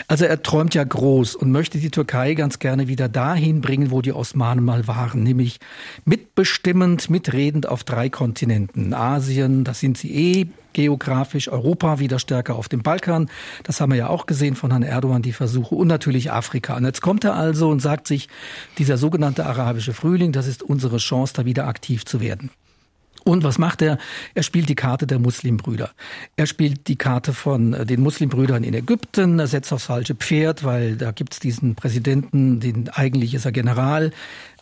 [0.08, 4.00] Also er träumt ja groß und möchte die Türkei ganz gerne wieder dahin bringen, wo
[4.00, 5.60] die Osmanen mal waren, nämlich
[6.06, 8.94] mitbestimmend, mitredend auf drei Kontinenten.
[8.94, 13.28] Asien, das sind sie eh, geografisch Europa wieder stärker auf dem Balkan.
[13.62, 15.74] Das haben wir ja auch gesehen von Herrn Erdogan, die Versuche.
[15.82, 16.76] Und natürlich Afrika.
[16.76, 18.28] Und jetzt kommt er also und sagt sich,
[18.78, 22.50] dieser sogenannte arabische Frühling, das ist unsere Chance, da wieder aktiv zu werden.
[23.24, 23.98] Und was macht er?
[24.34, 25.90] Er spielt die Karte der Muslimbrüder.
[26.36, 29.38] Er spielt die Karte von äh, den Muslimbrüdern in Ägypten.
[29.38, 34.12] Er setzt aufs falsche Pferd, weil da gibt's diesen Präsidenten, den eigentlich ist er General,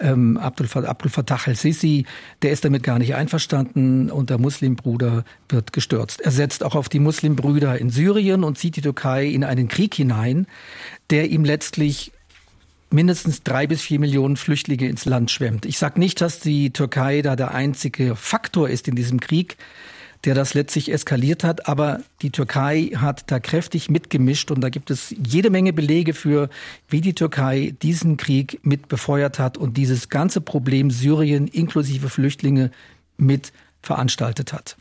[0.00, 2.04] ähm, Abdul, Abdul Fattah al-Sisi.
[2.42, 6.20] Der ist damit gar nicht einverstanden und der Muslimbruder wird gestürzt.
[6.20, 9.94] Er setzt auch auf die Muslimbrüder in Syrien und zieht die Türkei in einen Krieg
[9.94, 10.46] hinein,
[11.10, 12.12] der ihm letztlich
[12.90, 15.64] mindestens drei bis vier Millionen Flüchtlinge ins Land schwemmt.
[15.66, 19.56] Ich sage nicht, dass die Türkei da der einzige Faktor ist in diesem Krieg,
[20.24, 24.90] der das letztlich eskaliert hat, aber die Türkei hat da kräftig mitgemischt und da gibt
[24.90, 26.50] es jede Menge Belege für,
[26.88, 32.70] wie die Türkei diesen Krieg mit befeuert hat und dieses ganze Problem Syrien inklusive Flüchtlinge
[33.16, 34.76] mit veranstaltet hat.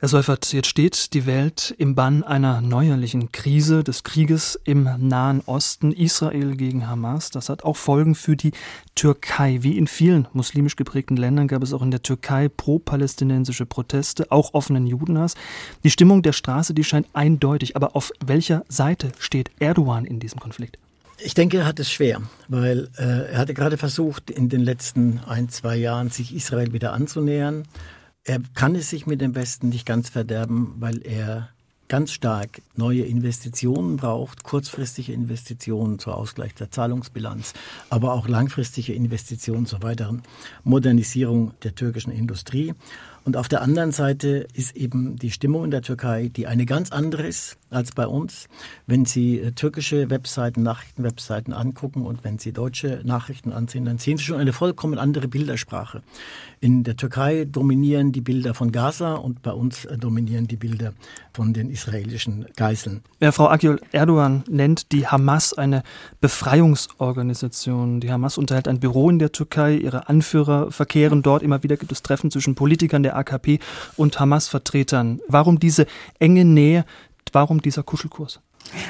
[0.00, 5.42] Herr Seufert, jetzt steht die Welt im Bann einer neuerlichen Krise des Krieges im Nahen
[5.44, 7.28] Osten, Israel gegen Hamas.
[7.28, 8.52] Das hat auch Folgen für die
[8.94, 9.58] Türkei.
[9.60, 14.54] Wie in vielen muslimisch geprägten Ländern gab es auch in der Türkei pro-palästinensische Proteste, auch
[14.54, 15.34] offenen Judenhass.
[15.84, 17.76] Die Stimmung der Straße, die scheint eindeutig.
[17.76, 20.78] Aber auf welcher Seite steht Erdogan in diesem Konflikt?
[21.22, 25.20] Ich denke, er hat es schwer, weil äh, er hatte gerade versucht, in den letzten
[25.26, 27.66] ein, zwei Jahren sich Israel wieder anzunähern
[28.24, 31.48] er kann es sich mit dem Westen nicht ganz verderben, weil er
[31.90, 37.52] ganz stark neue Investitionen braucht, kurzfristige Investitionen zur Ausgleich der Zahlungsbilanz,
[37.90, 40.22] aber auch langfristige Investitionen zur weiteren
[40.62, 42.74] Modernisierung der türkischen Industrie.
[43.24, 46.90] Und auf der anderen Seite ist eben die Stimmung in der Türkei, die eine ganz
[46.90, 48.48] andere ist als bei uns.
[48.86, 54.16] Wenn Sie äh, türkische Webseiten, Nachrichtenwebseiten angucken und wenn Sie deutsche Nachrichten ansehen, dann sehen
[54.16, 56.02] Sie schon eine vollkommen andere Bildersprache.
[56.62, 60.92] In der Türkei dominieren die Bilder von Gaza und bei uns äh, dominieren die Bilder
[61.32, 63.00] von den israelischen Geiseln.
[63.18, 65.82] Ja, Frau Akil Erdogan nennt die Hamas eine
[66.20, 68.00] Befreiungsorganisation.
[68.00, 71.42] Die Hamas unterhält ein Büro in der Türkei, ihre Anführer verkehren dort.
[71.42, 73.58] Immer wieder gibt es Treffen zwischen Politikern der AKP
[73.96, 75.20] und Hamas-Vertretern.
[75.28, 75.86] Warum diese
[76.18, 76.84] enge Nähe?
[77.32, 78.40] Warum dieser Kuschelkurs?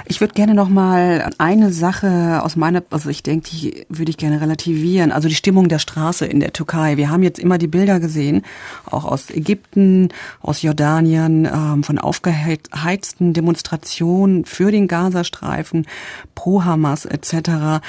[0.07, 4.19] Ich würde gerne noch mal eine Sache aus meiner, also ich denke, die würde ich
[4.19, 5.13] gerne relativieren.
[5.13, 6.97] Also die Stimmung der Straße in der Türkei.
[6.97, 8.43] Wir haben jetzt immer die Bilder gesehen,
[8.85, 10.09] auch aus Ägypten,
[10.41, 15.87] aus Jordanien, ähm, von aufgeheizten Demonstrationen für den Gazastreifen,
[16.35, 17.83] pro Hamas etc.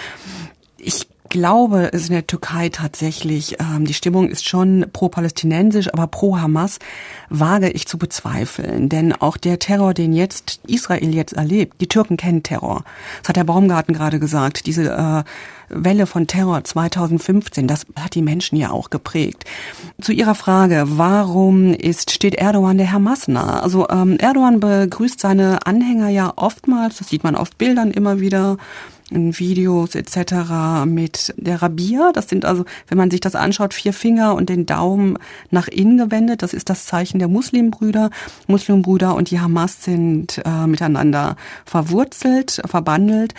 [0.77, 6.05] Ich glaube, es ist in der Türkei tatsächlich, ähm, die Stimmung ist schon pro-palästinensisch, aber
[6.05, 6.77] pro-Hamas
[7.29, 8.89] wage ich zu bezweifeln.
[8.89, 12.83] Denn auch der Terror, den jetzt Israel jetzt erlebt, die Türken kennen Terror.
[13.21, 14.67] Das hat der Baumgarten gerade gesagt.
[14.67, 15.23] Diese äh,
[15.69, 19.45] Welle von Terror 2015, das hat die Menschen ja auch geprägt.
[20.01, 23.61] Zu Ihrer Frage, warum ist, steht Erdogan der Hamas nah?
[23.61, 28.57] Also ähm, Erdogan begrüßt seine Anhänger ja oftmals, das sieht man auf Bildern immer wieder,
[29.11, 30.85] in Videos etc.
[30.85, 32.11] mit der Rabia.
[32.13, 35.17] Das sind also, wenn man sich das anschaut, vier Finger und den Daumen
[35.49, 36.41] nach innen gewendet.
[36.41, 38.09] Das ist das Zeichen der Muslimbrüder.
[38.47, 43.33] Muslimbrüder und die Hamas sind äh, miteinander verwurzelt, verbandelt.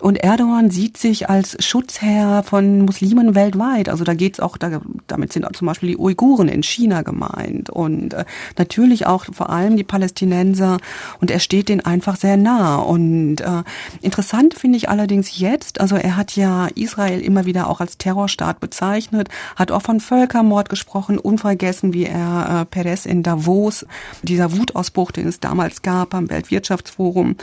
[0.00, 3.88] Und Erdogan sieht sich als Schutzherr von Muslimen weltweit.
[3.88, 7.70] Also da geht's auch, da, damit sind auch zum Beispiel die Uiguren in China gemeint
[7.70, 8.24] und äh,
[8.56, 10.78] natürlich auch vor allem die Palästinenser.
[11.20, 12.76] Und er steht denen einfach sehr nah.
[12.76, 13.62] Und äh,
[14.02, 17.96] interessant finde ich allerdings allerdings jetzt, also er hat ja Israel immer wieder auch als
[17.96, 23.86] Terrorstaat bezeichnet, hat auch von Völkermord gesprochen, unvergessen, wie er äh, Perez in Davos,
[24.22, 27.36] dieser Wutausbruch, den es damals gab am Weltwirtschaftsforum.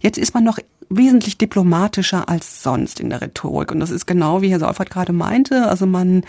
[0.00, 0.58] Jetzt ist man noch
[0.90, 3.70] wesentlich diplomatischer als sonst in der Rhetorik.
[3.70, 5.68] Und das ist genau, wie Herr Seufert gerade meinte.
[5.68, 6.24] Also man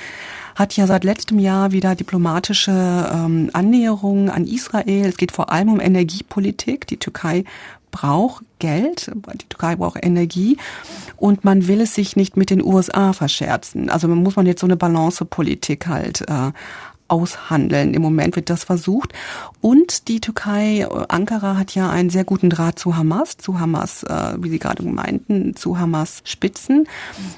[0.56, 5.08] hat ja seit letztem Jahr wieder diplomatische ähm, Annäherungen an Israel.
[5.08, 6.88] Es geht vor allem um Energiepolitik.
[6.88, 7.44] Die Türkei
[7.92, 10.58] braucht Geld, die Türkei braucht Energie
[11.18, 13.90] und man will es sich nicht mit den USA verscherzen.
[13.90, 16.52] Also muss man jetzt so eine Balancepolitik halt äh,
[17.08, 17.94] aushandeln.
[17.94, 19.14] Im Moment wird das versucht.
[19.62, 24.38] Und die Türkei, Ankara hat ja einen sehr guten Draht zu Hamas, zu Hamas, äh,
[24.40, 26.88] wie Sie gerade meinten, zu Hamas Spitzen.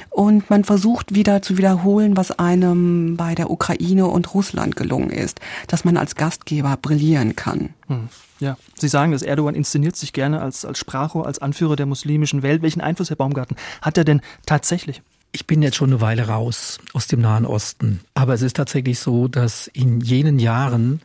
[0.09, 5.39] Und man versucht wieder zu wiederholen, was einem bei der Ukraine und Russland gelungen ist,
[5.67, 7.69] dass man als Gastgeber brillieren kann.
[7.87, 8.09] Hm.
[8.39, 12.43] Ja, Sie sagen, dass Erdogan inszeniert sich gerne als, als Sprachrohr, als Anführer der muslimischen
[12.43, 12.61] Welt.
[12.61, 15.01] Welchen Einfluss, Herr Baumgarten, hat er denn tatsächlich?
[15.31, 18.01] Ich bin jetzt schon eine Weile raus aus dem Nahen Osten.
[18.13, 21.01] Aber es ist tatsächlich so, dass in jenen Jahren,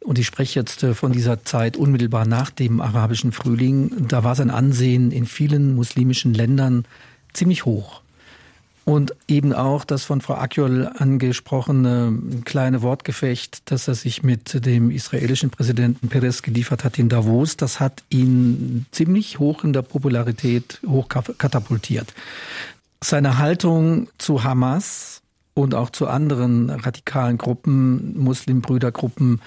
[0.00, 4.34] und ich spreche jetzt äh, von dieser Zeit unmittelbar nach dem arabischen Frühling, da war
[4.34, 6.84] sein Ansehen in vielen muslimischen Ländern
[7.32, 8.03] ziemlich hoch.
[8.84, 14.90] Und eben auch das von Frau Akjol angesprochene kleine Wortgefecht, dass er sich mit dem
[14.90, 20.80] israelischen Präsidenten Perez geliefert hat in Davos, das hat ihn ziemlich hoch in der Popularität
[20.86, 22.12] hoch katapultiert.
[23.02, 25.22] Seine Haltung zu Hamas
[25.54, 29.40] und auch zu anderen radikalen Gruppen, Muslimbrüdergruppen,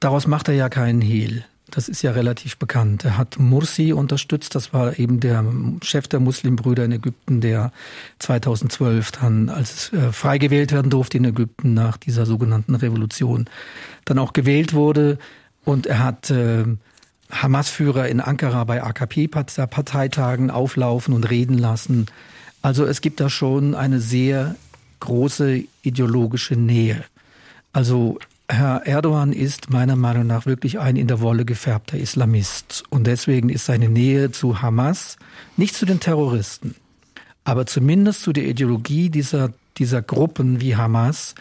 [0.00, 1.44] daraus macht er ja keinen Hehl.
[1.70, 3.04] Das ist ja relativ bekannt.
[3.04, 4.54] Er hat Mursi unterstützt.
[4.54, 5.44] Das war eben der
[5.82, 7.72] Chef der Muslimbrüder in Ägypten, der
[8.20, 13.46] 2012 dann, als es äh, frei gewählt werden durfte in Ägypten nach dieser sogenannten Revolution,
[14.04, 15.18] dann auch gewählt wurde.
[15.64, 16.64] Und er hat äh,
[17.30, 22.06] Hamas-Führer in Ankara bei AKP-Parteitagen auflaufen und reden lassen.
[22.62, 24.54] Also es gibt da schon eine sehr
[25.00, 27.04] große ideologische Nähe.
[27.72, 32.84] Also Herr Erdogan ist meiner Meinung nach wirklich ein in der Wolle gefärbter Islamist.
[32.90, 35.16] Und deswegen ist seine Nähe zu Hamas
[35.56, 36.76] nicht zu den Terroristen,
[37.44, 41.34] aber zumindest zu der Ideologie dieser, dieser Gruppen wie Hamas,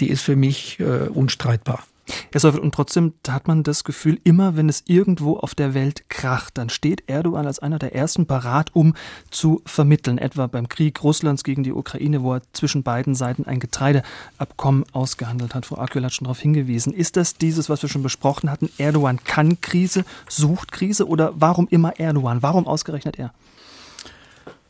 [0.00, 1.84] die ist für mich äh, unstreitbar.
[2.32, 6.08] Herr Seufert, und trotzdem hat man das Gefühl, immer wenn es irgendwo auf der Welt
[6.08, 8.94] kracht, dann steht Erdogan als einer der ersten parat, um
[9.30, 10.18] zu vermitteln.
[10.18, 15.54] Etwa beim Krieg Russlands gegen die Ukraine, wo er zwischen beiden Seiten ein Getreideabkommen ausgehandelt
[15.54, 15.66] hat.
[15.66, 16.92] Frau Akül hat schon darauf hingewiesen.
[16.92, 18.70] Ist das dieses, was wir schon besprochen hatten?
[18.78, 22.42] Erdogan kann Krise, sucht Krise oder warum immer Erdogan?
[22.42, 23.32] Warum ausgerechnet er?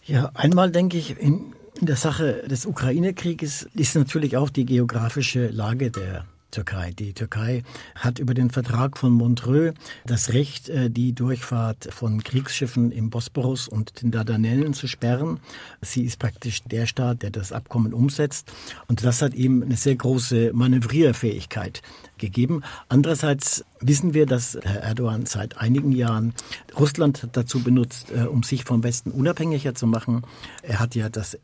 [0.04, 5.48] Ja, einmal denke ich, in, in der Sache des Ukraine-Krieges ist natürlich auch die geografische
[5.48, 6.92] Lage der Türkei.
[6.98, 7.62] Die Türkei
[7.94, 13.68] hat über den Vertrag von Montreux das Recht, äh, die Durchfahrt von Kriegsschiffen im Bosporus
[13.68, 15.40] und den Dardanellen zu sperren.
[15.80, 18.52] Sie ist praktisch der Staat, der das Abkommen umsetzt.
[18.88, 21.82] Und das hat ihm eine sehr große Manövrierfähigkeit
[22.18, 22.62] gegeben.
[22.88, 26.34] Andererseits wissen wir, dass Herr Erdogan seit einigen Jahren
[26.78, 30.22] Russland dazu benutzt, äh, um sich vom Westen unabhängiger zu machen.
[30.62, 31.38] Er hat ja das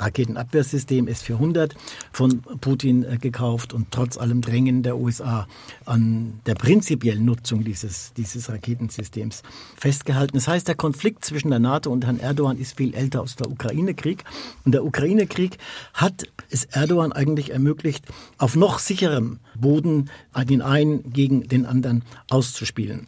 [0.00, 1.72] Raketenabwehrsystem S-400
[2.12, 5.46] von Putin äh, gekauft und trotz allem Drängen der USA
[5.84, 9.42] an der prinzipiellen Nutzung dieses, dieses Raketensystems
[9.76, 10.36] festgehalten.
[10.36, 13.50] Das heißt, der Konflikt zwischen der NATO und Herrn Erdogan ist viel älter als der
[13.50, 14.24] Ukraine-Krieg.
[14.64, 15.58] Und der Ukraine-Krieg
[15.94, 18.04] hat es Erdogan eigentlich ermöglicht,
[18.38, 20.10] auf noch sicherem Boden
[20.48, 23.06] den einen gegen den anderen auszuspielen.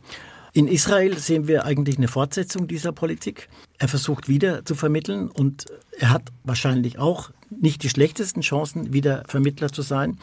[0.55, 3.49] In Israel sehen wir eigentlich eine Fortsetzung dieser Politik.
[3.79, 5.65] Er versucht wieder zu vermitteln und
[5.99, 10.19] er hat wahrscheinlich auch nicht die schlechtesten Chancen, wieder Vermittler zu sein.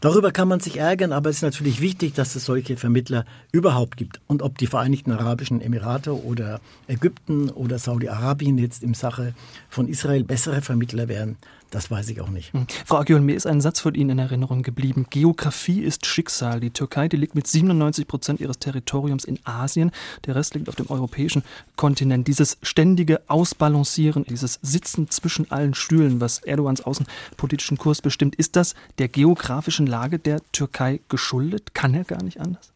[0.00, 3.96] Darüber kann man sich ärgern, aber es ist natürlich wichtig, dass es solche Vermittler überhaupt
[3.96, 4.20] gibt.
[4.28, 9.34] Und ob die Vereinigten Arabischen Emirate oder Ägypten oder Saudi-Arabien jetzt im Sache
[9.68, 11.38] von Israel bessere Vermittler wären,
[11.72, 12.52] das weiß ich auch nicht.
[12.52, 12.66] Hm.
[12.84, 15.06] Frau Agiol, mir ist ein Satz von Ihnen in Erinnerung geblieben.
[15.08, 16.60] Geografie ist Schicksal.
[16.60, 19.90] Die Türkei, die liegt mit 97 Prozent ihres Territoriums in Asien.
[20.26, 21.42] Der Rest liegt auf dem europäischen
[21.76, 22.28] Kontinent.
[22.28, 28.74] Dieses ständige Ausbalancieren, dieses Sitzen zwischen allen Stühlen, was Erdogans außenpolitischen Kurs bestimmt, ist das
[28.98, 31.74] der geografischen Lage der Türkei geschuldet?
[31.74, 32.72] Kann er gar nicht anders?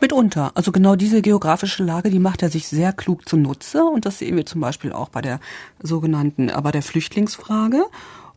[0.00, 0.52] Mitunter.
[0.54, 3.84] Also genau diese geografische Lage, die macht er sich sehr klug zunutze.
[3.84, 5.40] Und das sehen wir zum Beispiel auch bei der
[5.82, 7.86] sogenannten, aber der Flüchtlingsfrage.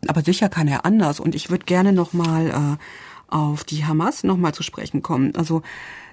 [0.07, 1.19] Aber sicher kann er anders.
[1.19, 5.35] Und ich würde gerne nochmal äh, auf die Hamas nochmal zu sprechen kommen.
[5.35, 5.61] Also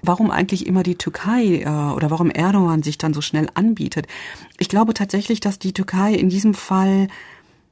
[0.03, 4.07] warum eigentlich immer die Türkei äh, oder warum Erdogan sich dann so schnell anbietet.
[4.59, 7.09] Ich glaube tatsächlich, dass die Türkei in diesem Fall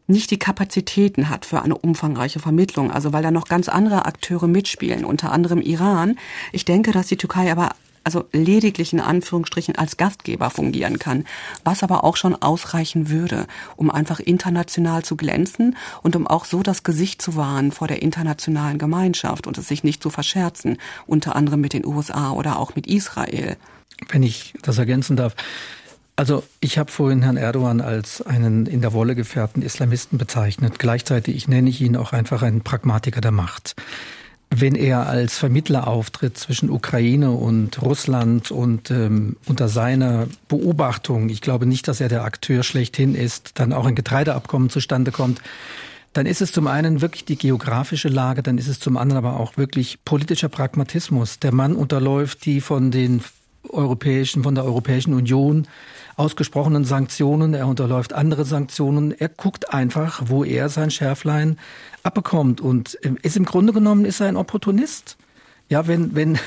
[0.06, 4.48] nicht die Kapazitäten hat für eine umfangreiche Vermittlung, also weil da noch ganz andere Akteure
[4.48, 6.16] mitspielen, unter anderem Iran.
[6.52, 7.70] Ich denke, dass die Türkei aber
[8.04, 11.24] also lediglich in Anführungsstrichen als Gastgeber fungieren kann,
[11.64, 13.46] was aber auch schon ausreichen würde,
[13.76, 18.02] um einfach international zu glänzen und um auch so das Gesicht zu wahren vor der
[18.02, 22.74] internationalen Gemeinschaft und es sich nicht zu verscherzen, unter anderem mit den USA oder auch
[22.74, 23.56] mit Israel.
[24.08, 25.34] Wenn ich das ergänzen darf.
[26.14, 30.78] Also ich habe vorhin Herrn Erdogan als einen in der Wolle gefährten Islamisten bezeichnet.
[30.78, 33.74] Gleichzeitig nenne ich ihn auch einfach einen Pragmatiker der Macht
[34.54, 41.40] wenn er als Vermittler auftritt zwischen Ukraine und Russland und ähm, unter seiner Beobachtung, ich
[41.40, 45.40] glaube nicht, dass er der Akteur schlechthin ist, dann auch ein Getreideabkommen zustande kommt,
[46.12, 49.40] dann ist es zum einen wirklich die geografische Lage, dann ist es zum anderen aber
[49.40, 51.38] auch wirklich politischer Pragmatismus.
[51.38, 53.22] Der Mann unterläuft die von den
[53.70, 55.66] europäischen, von der Europäischen Union
[56.16, 61.58] ausgesprochenen Sanktionen, er unterläuft andere Sanktionen, er guckt einfach, wo er sein Schärflein
[62.02, 65.16] abbekommt und ähm, ist im Grunde genommen ist er ein Opportunist.
[65.72, 66.38] Ja, wenn, wenn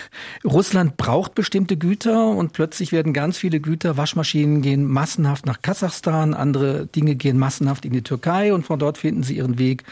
[0.43, 6.35] Russland braucht bestimmte Güter und plötzlich werden ganz viele Güter, Waschmaschinen gehen massenhaft nach Kasachstan,
[6.35, 9.83] andere Dinge gehen massenhaft in die Türkei und von dort finden sie ihren Weg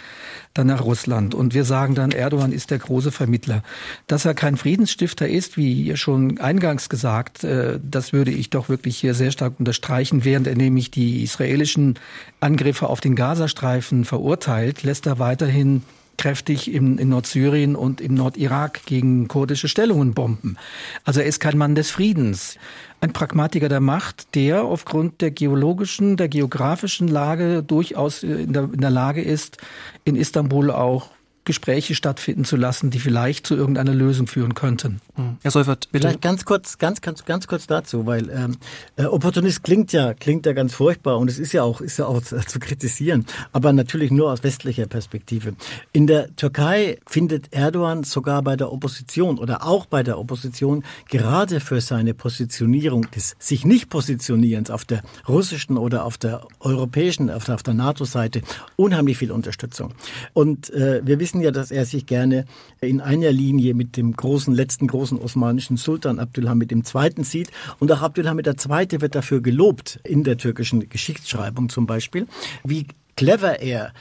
[0.54, 1.34] dann nach Russland.
[1.34, 3.64] Und wir sagen dann, Erdogan ist der große Vermittler.
[4.06, 8.98] Dass er kein Friedensstifter ist, wie schon eingangs gesagt, äh, das würde ich doch wirklich
[8.98, 10.26] hier sehr stark unterstreichen.
[10.26, 11.96] Während er nämlich die israelischen
[12.40, 15.82] Angriffe auf den Gazastreifen verurteilt, lässt er weiterhin
[16.18, 20.58] kräftig im, in Nordsyrien und im Nordirak gegen kurdische Stellungen bomben.
[21.04, 22.58] Also er ist kein Mann des Friedens.
[23.02, 28.82] Ein Pragmatiker der Macht, der aufgrund der geologischen, der geografischen Lage durchaus in der, in
[28.82, 29.58] der Lage ist,
[30.06, 31.10] in Istanbul auch
[31.46, 35.02] Gespräche stattfinden zu lassen, die vielleicht zu irgendeiner Lösung führen könnten.
[35.16, 35.38] Hm.
[35.42, 36.08] Herr Seufert, bitte.
[36.08, 38.58] Vielleicht ganz kurz, ganz, ganz, ganz kurz dazu, weil ähm,
[38.96, 42.06] äh, Opportunist klingt ja, klingt ja ganz furchtbar und es ist ja auch, ist ja
[42.06, 45.54] auch zu, zu kritisieren, aber natürlich nur aus westlicher Perspektive.
[45.92, 51.60] In der Türkei findet Erdogan sogar bei der Opposition oder auch bei der Opposition gerade
[51.60, 57.44] für seine Positionierung des sich nicht Positionierens auf der russischen oder auf der europäischen, auf
[57.44, 58.42] der, auf der NATO-Seite
[58.76, 59.94] unheimlich viel Unterstützung.
[60.34, 62.46] Und äh, wir wissen wissen ja, dass er sich gerne
[62.80, 67.24] in einer Linie mit dem großen, letzten großen osmanischen Sultan Abdülhamid II.
[67.24, 67.50] sieht.
[67.80, 69.02] Und auch Abdülhamid II.
[69.02, 72.28] wird dafür gelobt, in der türkischen Geschichtsschreibung zum Beispiel,
[72.64, 73.94] wie clever er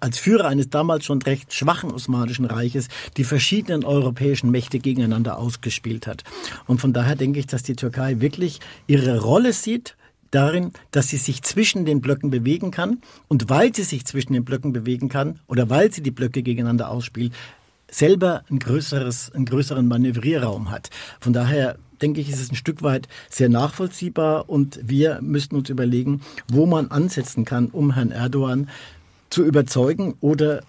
[0.00, 6.06] als Führer eines damals schon recht schwachen Osmanischen Reiches die verschiedenen europäischen Mächte gegeneinander ausgespielt
[6.06, 6.24] hat.
[6.66, 9.96] Und von daher denke ich, dass die Türkei wirklich ihre Rolle sieht
[10.30, 12.98] darin, dass sie sich zwischen den Blöcken bewegen kann.
[13.28, 16.90] Und weil sie sich zwischen den Blöcken bewegen kann oder weil sie die Blöcke gegeneinander
[16.90, 17.32] ausspielt,
[17.90, 20.90] selber ein größeres, einen größeren Manövrierraum hat.
[21.20, 25.68] Von daher denke ich, ist es ein Stück weit sehr nachvollziehbar und wir müssten uns
[25.68, 28.68] überlegen, wo man ansetzen kann, um Herrn Erdogan
[29.28, 30.62] zu überzeugen oder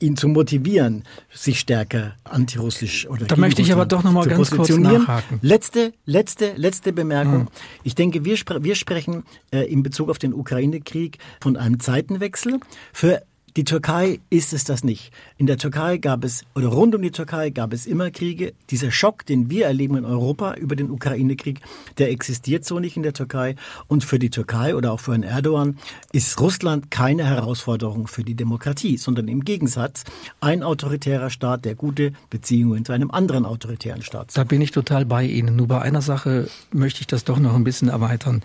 [0.00, 4.50] ihn zu motivieren, sich stärker antirussisch oder Da möchte ich aber doch noch mal ganz
[4.50, 5.38] kurz nachhaken.
[5.42, 7.40] Letzte, letzte, letzte Bemerkung.
[7.40, 7.48] Hm.
[7.84, 12.60] Ich denke, wir, wir sprechen äh, in Bezug auf den Ukraine-Krieg von einem Zeitenwechsel.
[12.92, 13.22] Für
[13.56, 15.12] die Türkei ist es das nicht.
[15.38, 18.52] In der Türkei gab es, oder rund um die Türkei gab es immer Kriege.
[18.68, 21.60] Dieser Schock, den wir erleben in Europa über den Ukraine-Krieg,
[21.96, 23.56] der existiert so nicht in der Türkei.
[23.88, 25.78] Und für die Türkei oder auch für Herrn Erdogan
[26.12, 30.04] ist Russland keine Herausforderung für die Demokratie, sondern im Gegensatz
[30.40, 34.36] ein autoritärer Staat, der gute Beziehungen zu einem anderen autoritären Staat.
[34.36, 35.56] Da bin ich total bei Ihnen.
[35.56, 38.42] Nur bei einer Sache möchte ich das doch noch ein bisschen erweitern.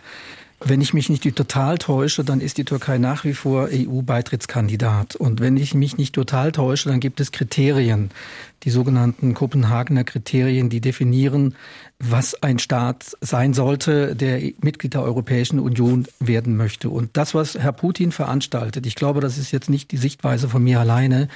[0.63, 5.15] Wenn ich mich nicht total täusche, dann ist die Türkei nach wie vor EU-Beitrittskandidat.
[5.15, 8.11] Und wenn ich mich nicht total täusche, dann gibt es Kriterien,
[8.61, 11.55] die sogenannten Kopenhagener Kriterien, die definieren,
[11.97, 16.91] was ein Staat sein sollte, der Mitglied der Europäischen Union werden möchte.
[16.91, 20.63] Und das, was Herr Putin veranstaltet, ich glaube, das ist jetzt nicht die Sichtweise von
[20.63, 21.27] mir alleine,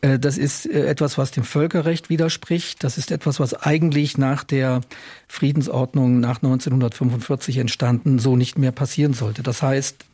[0.00, 2.84] das ist äh, etwas, was dem Völkerrecht widerspricht.
[2.84, 4.80] Das ist etwas, was eigentlich nach der
[5.26, 9.42] Friedensordnung nach 1945 entstanden so nicht mehr passieren sollte.
[9.42, 10.04] Das heißt,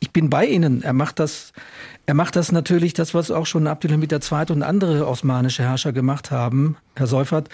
[0.00, 0.82] ich bin bei Ihnen.
[0.82, 1.54] Er macht das,
[2.04, 4.44] er macht das natürlich, das, was auch schon Abdülhamid II.
[4.50, 7.48] und andere osmanische Herrscher gemacht haben, Herr Seufert.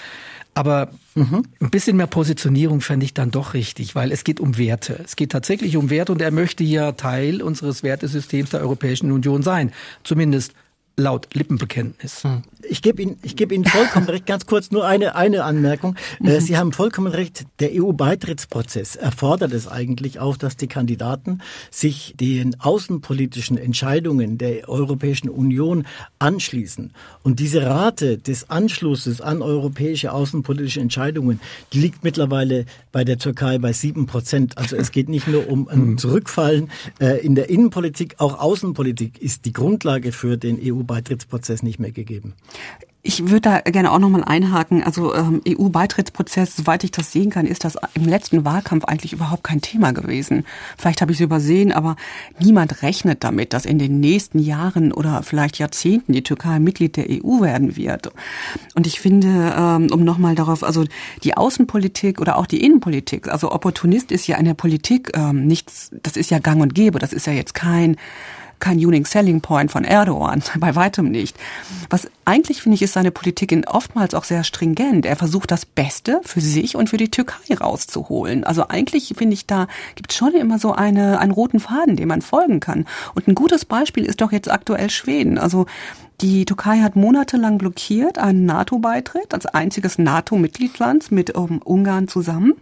[0.54, 1.44] Aber mhm.
[1.60, 5.00] ein bisschen mehr Positionierung fände ich dann doch richtig, weil es geht um Werte.
[5.04, 9.42] Es geht tatsächlich um Werte und er möchte ja Teil unseres Wertesystems der Europäischen Union
[9.42, 9.70] sein.
[10.02, 10.54] Zumindest
[11.01, 12.24] laut Lippenbekenntnis.
[12.24, 12.42] Hm.
[12.62, 14.26] Ich gebe Ihnen, ich gebe Ihnen vollkommen recht.
[14.26, 15.96] Ganz kurz nur eine, eine Anmerkung.
[16.22, 16.40] Äh, mhm.
[16.40, 17.46] Sie haben vollkommen recht.
[17.59, 21.40] Der EU-Beitrittsprozess erfordert es eigentlich auch, dass die Kandidaten
[21.70, 25.86] sich den außenpolitischen Entscheidungen der Europäischen Union
[26.18, 26.92] anschließen.
[27.22, 31.40] Und diese Rate des Anschlusses an europäische außenpolitische Entscheidungen,
[31.72, 34.59] die liegt mittlerweile bei der Türkei bei sieben Prozent.
[34.59, 35.98] Also es geht nicht nur um ein mhm.
[35.98, 36.70] Zurückfallen
[37.01, 41.93] äh, in der Innenpolitik, auch Außenpolitik ist die Grundlage für den EU EU-Beitrittsprozess nicht mehr
[41.93, 42.34] gegeben.
[43.03, 44.82] Ich würde da gerne auch nochmal einhaken.
[44.82, 49.43] Also ähm, EU-Beitrittsprozess, soweit ich das sehen kann, ist das im letzten Wahlkampf eigentlich überhaupt
[49.43, 50.45] kein Thema gewesen.
[50.76, 51.97] Vielleicht habe ich es übersehen, aber
[52.38, 57.07] niemand rechnet damit, dass in den nächsten Jahren oder vielleicht Jahrzehnten die Türkei Mitglied der
[57.09, 58.12] EU werden wird.
[58.74, 60.84] Und ich finde, ähm, um nochmal darauf, also
[61.24, 65.91] die Außenpolitik oder auch die Innenpolitik, also Opportunist ist ja in der Politik ähm, nichts,
[66.03, 67.97] das ist ja gang und gäbe, das ist ja jetzt kein
[68.61, 71.36] kein Unique Selling Point von Erdogan, bei weitem nicht.
[71.88, 75.06] Was eigentlich finde ich, ist seine Politik oftmals auch sehr stringent.
[75.06, 78.44] Er versucht das Beste für sich und für die Türkei rauszuholen.
[78.44, 82.08] Also eigentlich finde ich, da gibt es schon immer so eine, einen roten Faden, dem
[82.08, 82.86] man folgen kann.
[83.14, 85.38] Und ein gutes Beispiel ist doch jetzt aktuell Schweden.
[85.38, 85.66] Also
[86.20, 92.54] die Türkei hat monatelang blockiert einen NATO-Beitritt als einziges NATO-Mitgliedsland mit um, ähm, Ungarn zusammen.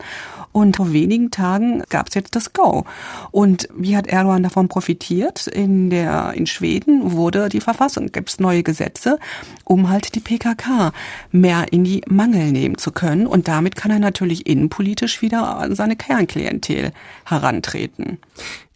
[0.53, 2.85] Und vor wenigen Tagen gab es jetzt das Go.
[3.31, 5.47] Und wie hat Erdogan davon profitiert?
[5.47, 9.19] In der in Schweden wurde die Verfassung, gibt es neue Gesetze,
[9.65, 10.93] um halt die PKK
[11.31, 13.27] mehr in die Mangel nehmen zu können.
[13.27, 16.93] Und damit kann er natürlich innenpolitisch wieder an seine Kernklientel
[17.25, 18.19] herantreten.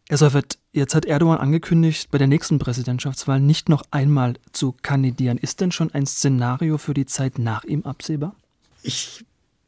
[0.08, 5.38] Herr Seufert, jetzt hat Erdogan angekündigt, bei der nächsten Präsidentschaftswahl nicht noch einmal zu kandidieren.
[5.38, 8.34] Ist denn schon ein Szenario für die Zeit nach ihm absehbar?
[8.82, 9.24] Ich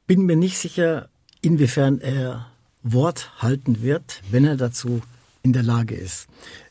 [0.07, 1.09] bin mir nicht sicher,
[1.40, 2.46] inwiefern er
[2.82, 5.02] Wort halten wird, wenn er dazu
[5.42, 6.26] in der Lage ist.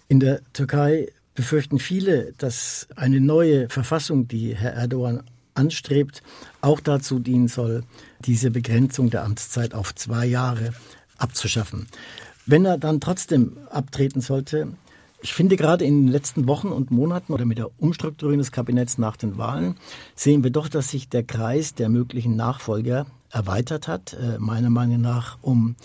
[0.07, 5.23] In der Türkei befürchten viele, dass eine neue Verfassung, die Herr Erdogan
[5.55, 6.21] anstrebt,
[6.61, 7.84] auch dazu dienen soll,
[8.19, 10.73] diese Begrenzung der Amtszeit auf zwei Jahre
[11.17, 11.88] abzuschaffen.
[12.45, 14.73] Wenn er dann trotzdem abtreten sollte,
[15.21, 18.97] ich finde gerade in den letzten Wochen und Monaten oder mit der Umstrukturierung des Kabinetts
[18.97, 19.77] nach den Wahlen
[20.15, 24.99] sehen wir doch, dass sich der Kreis der möglichen Nachfolger erweitert hat, äh, meiner Meinung
[24.99, 25.75] nach um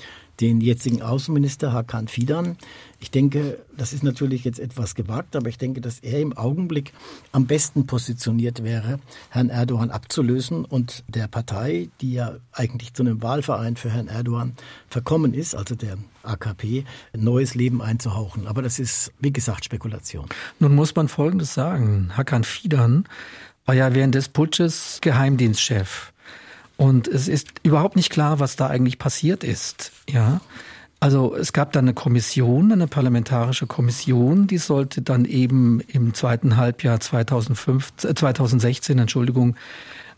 [0.40, 2.56] den jetzigen Außenminister Hakan Fidan.
[3.00, 6.92] Ich denke, das ist natürlich jetzt etwas gewagt, aber ich denke, dass er im Augenblick
[7.32, 8.98] am besten positioniert wäre,
[9.30, 14.54] Herrn Erdogan abzulösen und der Partei, die ja eigentlich zu einem Wahlverein für Herrn Erdogan
[14.88, 16.84] verkommen ist, also der AKP,
[17.16, 18.46] neues Leben einzuhauchen.
[18.46, 20.26] Aber das ist, wie gesagt, Spekulation.
[20.58, 22.12] Nun muss man Folgendes sagen.
[22.16, 23.04] Hakan Fidan
[23.64, 26.12] war ja während des Putsches Geheimdienstchef.
[26.78, 29.90] Und es ist überhaupt nicht klar, was da eigentlich passiert ist.
[30.08, 30.40] Ja.
[31.00, 36.56] Also es gab dann eine Kommission, eine parlamentarische Kommission, die sollte dann eben im zweiten
[36.56, 39.56] Halbjahr 2005, 2016, äh, Entschuldigung,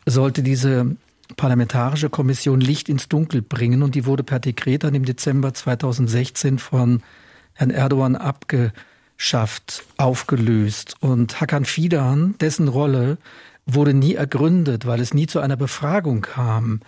[0.05, 0.97] sollte diese
[1.37, 6.59] parlamentarische Kommission Licht ins Dunkel bringen und die wurde per Dekret dann im Dezember 2016
[6.59, 7.03] von
[7.55, 10.97] Herrn Erdogan abgeschafft, aufgelöst.
[11.01, 13.17] Und Hakan Fidan, dessen Rolle
[13.75, 16.81] wurde nie ergründet, weil es nie zu einer Befragung kam.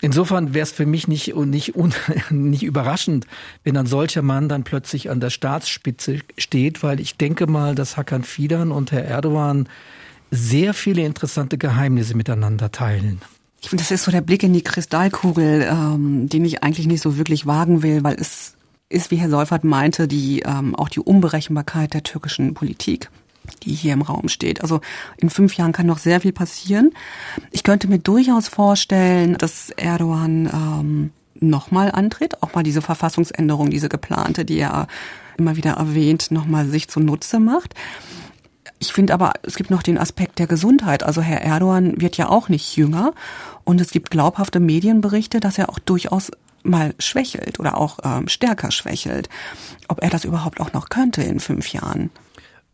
[0.00, 1.74] Insofern wäre es für mich nicht, nicht,
[2.30, 3.26] nicht überraschend,
[3.62, 7.96] wenn ein solcher Mann dann plötzlich an der Staatsspitze steht, weil ich denke mal, dass
[7.96, 9.68] Hakan Fidan und Herr Erdogan
[10.30, 13.20] sehr viele interessante Geheimnisse miteinander teilen.
[13.62, 17.00] Ich finde, das ist so der Blick in die Kristallkugel, ähm, den ich eigentlich nicht
[17.00, 18.56] so wirklich wagen will, weil es
[18.90, 23.08] ist, wie Herr Seufert meinte, die ähm, auch die Unberechenbarkeit der türkischen Politik
[23.62, 24.62] die hier im Raum steht.
[24.62, 24.80] Also
[25.16, 26.92] in fünf Jahren kann noch sehr viel passieren.
[27.50, 33.88] Ich könnte mir durchaus vorstellen, dass Erdogan ähm, nochmal antritt, auch mal diese Verfassungsänderung, diese
[33.88, 34.86] geplante, die er
[35.36, 37.74] immer wieder erwähnt, nochmal sich zunutze macht.
[38.78, 41.02] Ich finde aber, es gibt noch den Aspekt der Gesundheit.
[41.02, 43.12] Also Herr Erdogan wird ja auch nicht jünger
[43.64, 46.30] und es gibt glaubhafte Medienberichte, dass er auch durchaus
[46.62, 49.28] mal schwächelt oder auch ähm, stärker schwächelt,
[49.88, 52.10] ob er das überhaupt auch noch könnte in fünf Jahren.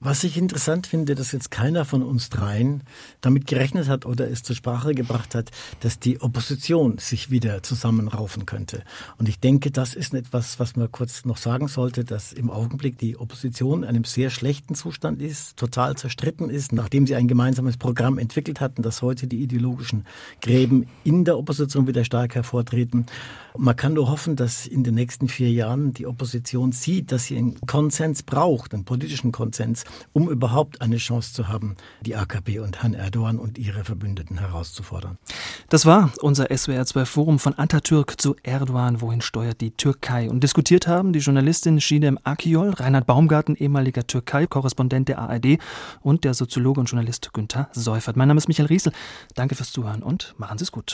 [0.02, 2.84] Was ich interessant finde, dass jetzt keiner von uns dreien
[3.20, 8.46] damit gerechnet hat oder es zur Sprache gebracht hat, dass die Opposition sich wieder zusammenraufen
[8.46, 8.82] könnte.
[9.18, 12.96] Und ich denke, das ist etwas, was man kurz noch sagen sollte, dass im Augenblick
[12.96, 17.76] die Opposition in einem sehr schlechten Zustand ist, total zerstritten ist, nachdem sie ein gemeinsames
[17.76, 20.06] Programm entwickelt hatten, dass heute die ideologischen
[20.40, 23.04] Gräben in der Opposition wieder stark hervortreten.
[23.58, 27.36] Man kann nur hoffen, dass in den nächsten vier Jahren die Opposition sieht, dass sie
[27.36, 32.82] einen Konsens braucht, einen politischen Konsens, um überhaupt eine Chance zu haben, die AKP und
[32.82, 35.18] Herrn Erdogan und ihre Verbündeten herauszufordern.
[35.68, 40.30] Das war unser SWR2 Forum von Atatürk zu Erdogan, wohin steuert die Türkei.
[40.30, 45.58] Und diskutiert haben die Journalistin Shidem Akiol, Reinhard Baumgarten, ehemaliger Türkei-Korrespondent der ARD
[46.00, 48.16] und der Soziologe und Journalist Günther Seufert.
[48.16, 48.92] Mein Name ist Michael Riesel.
[49.34, 50.88] Danke fürs Zuhören und machen Sie es gut.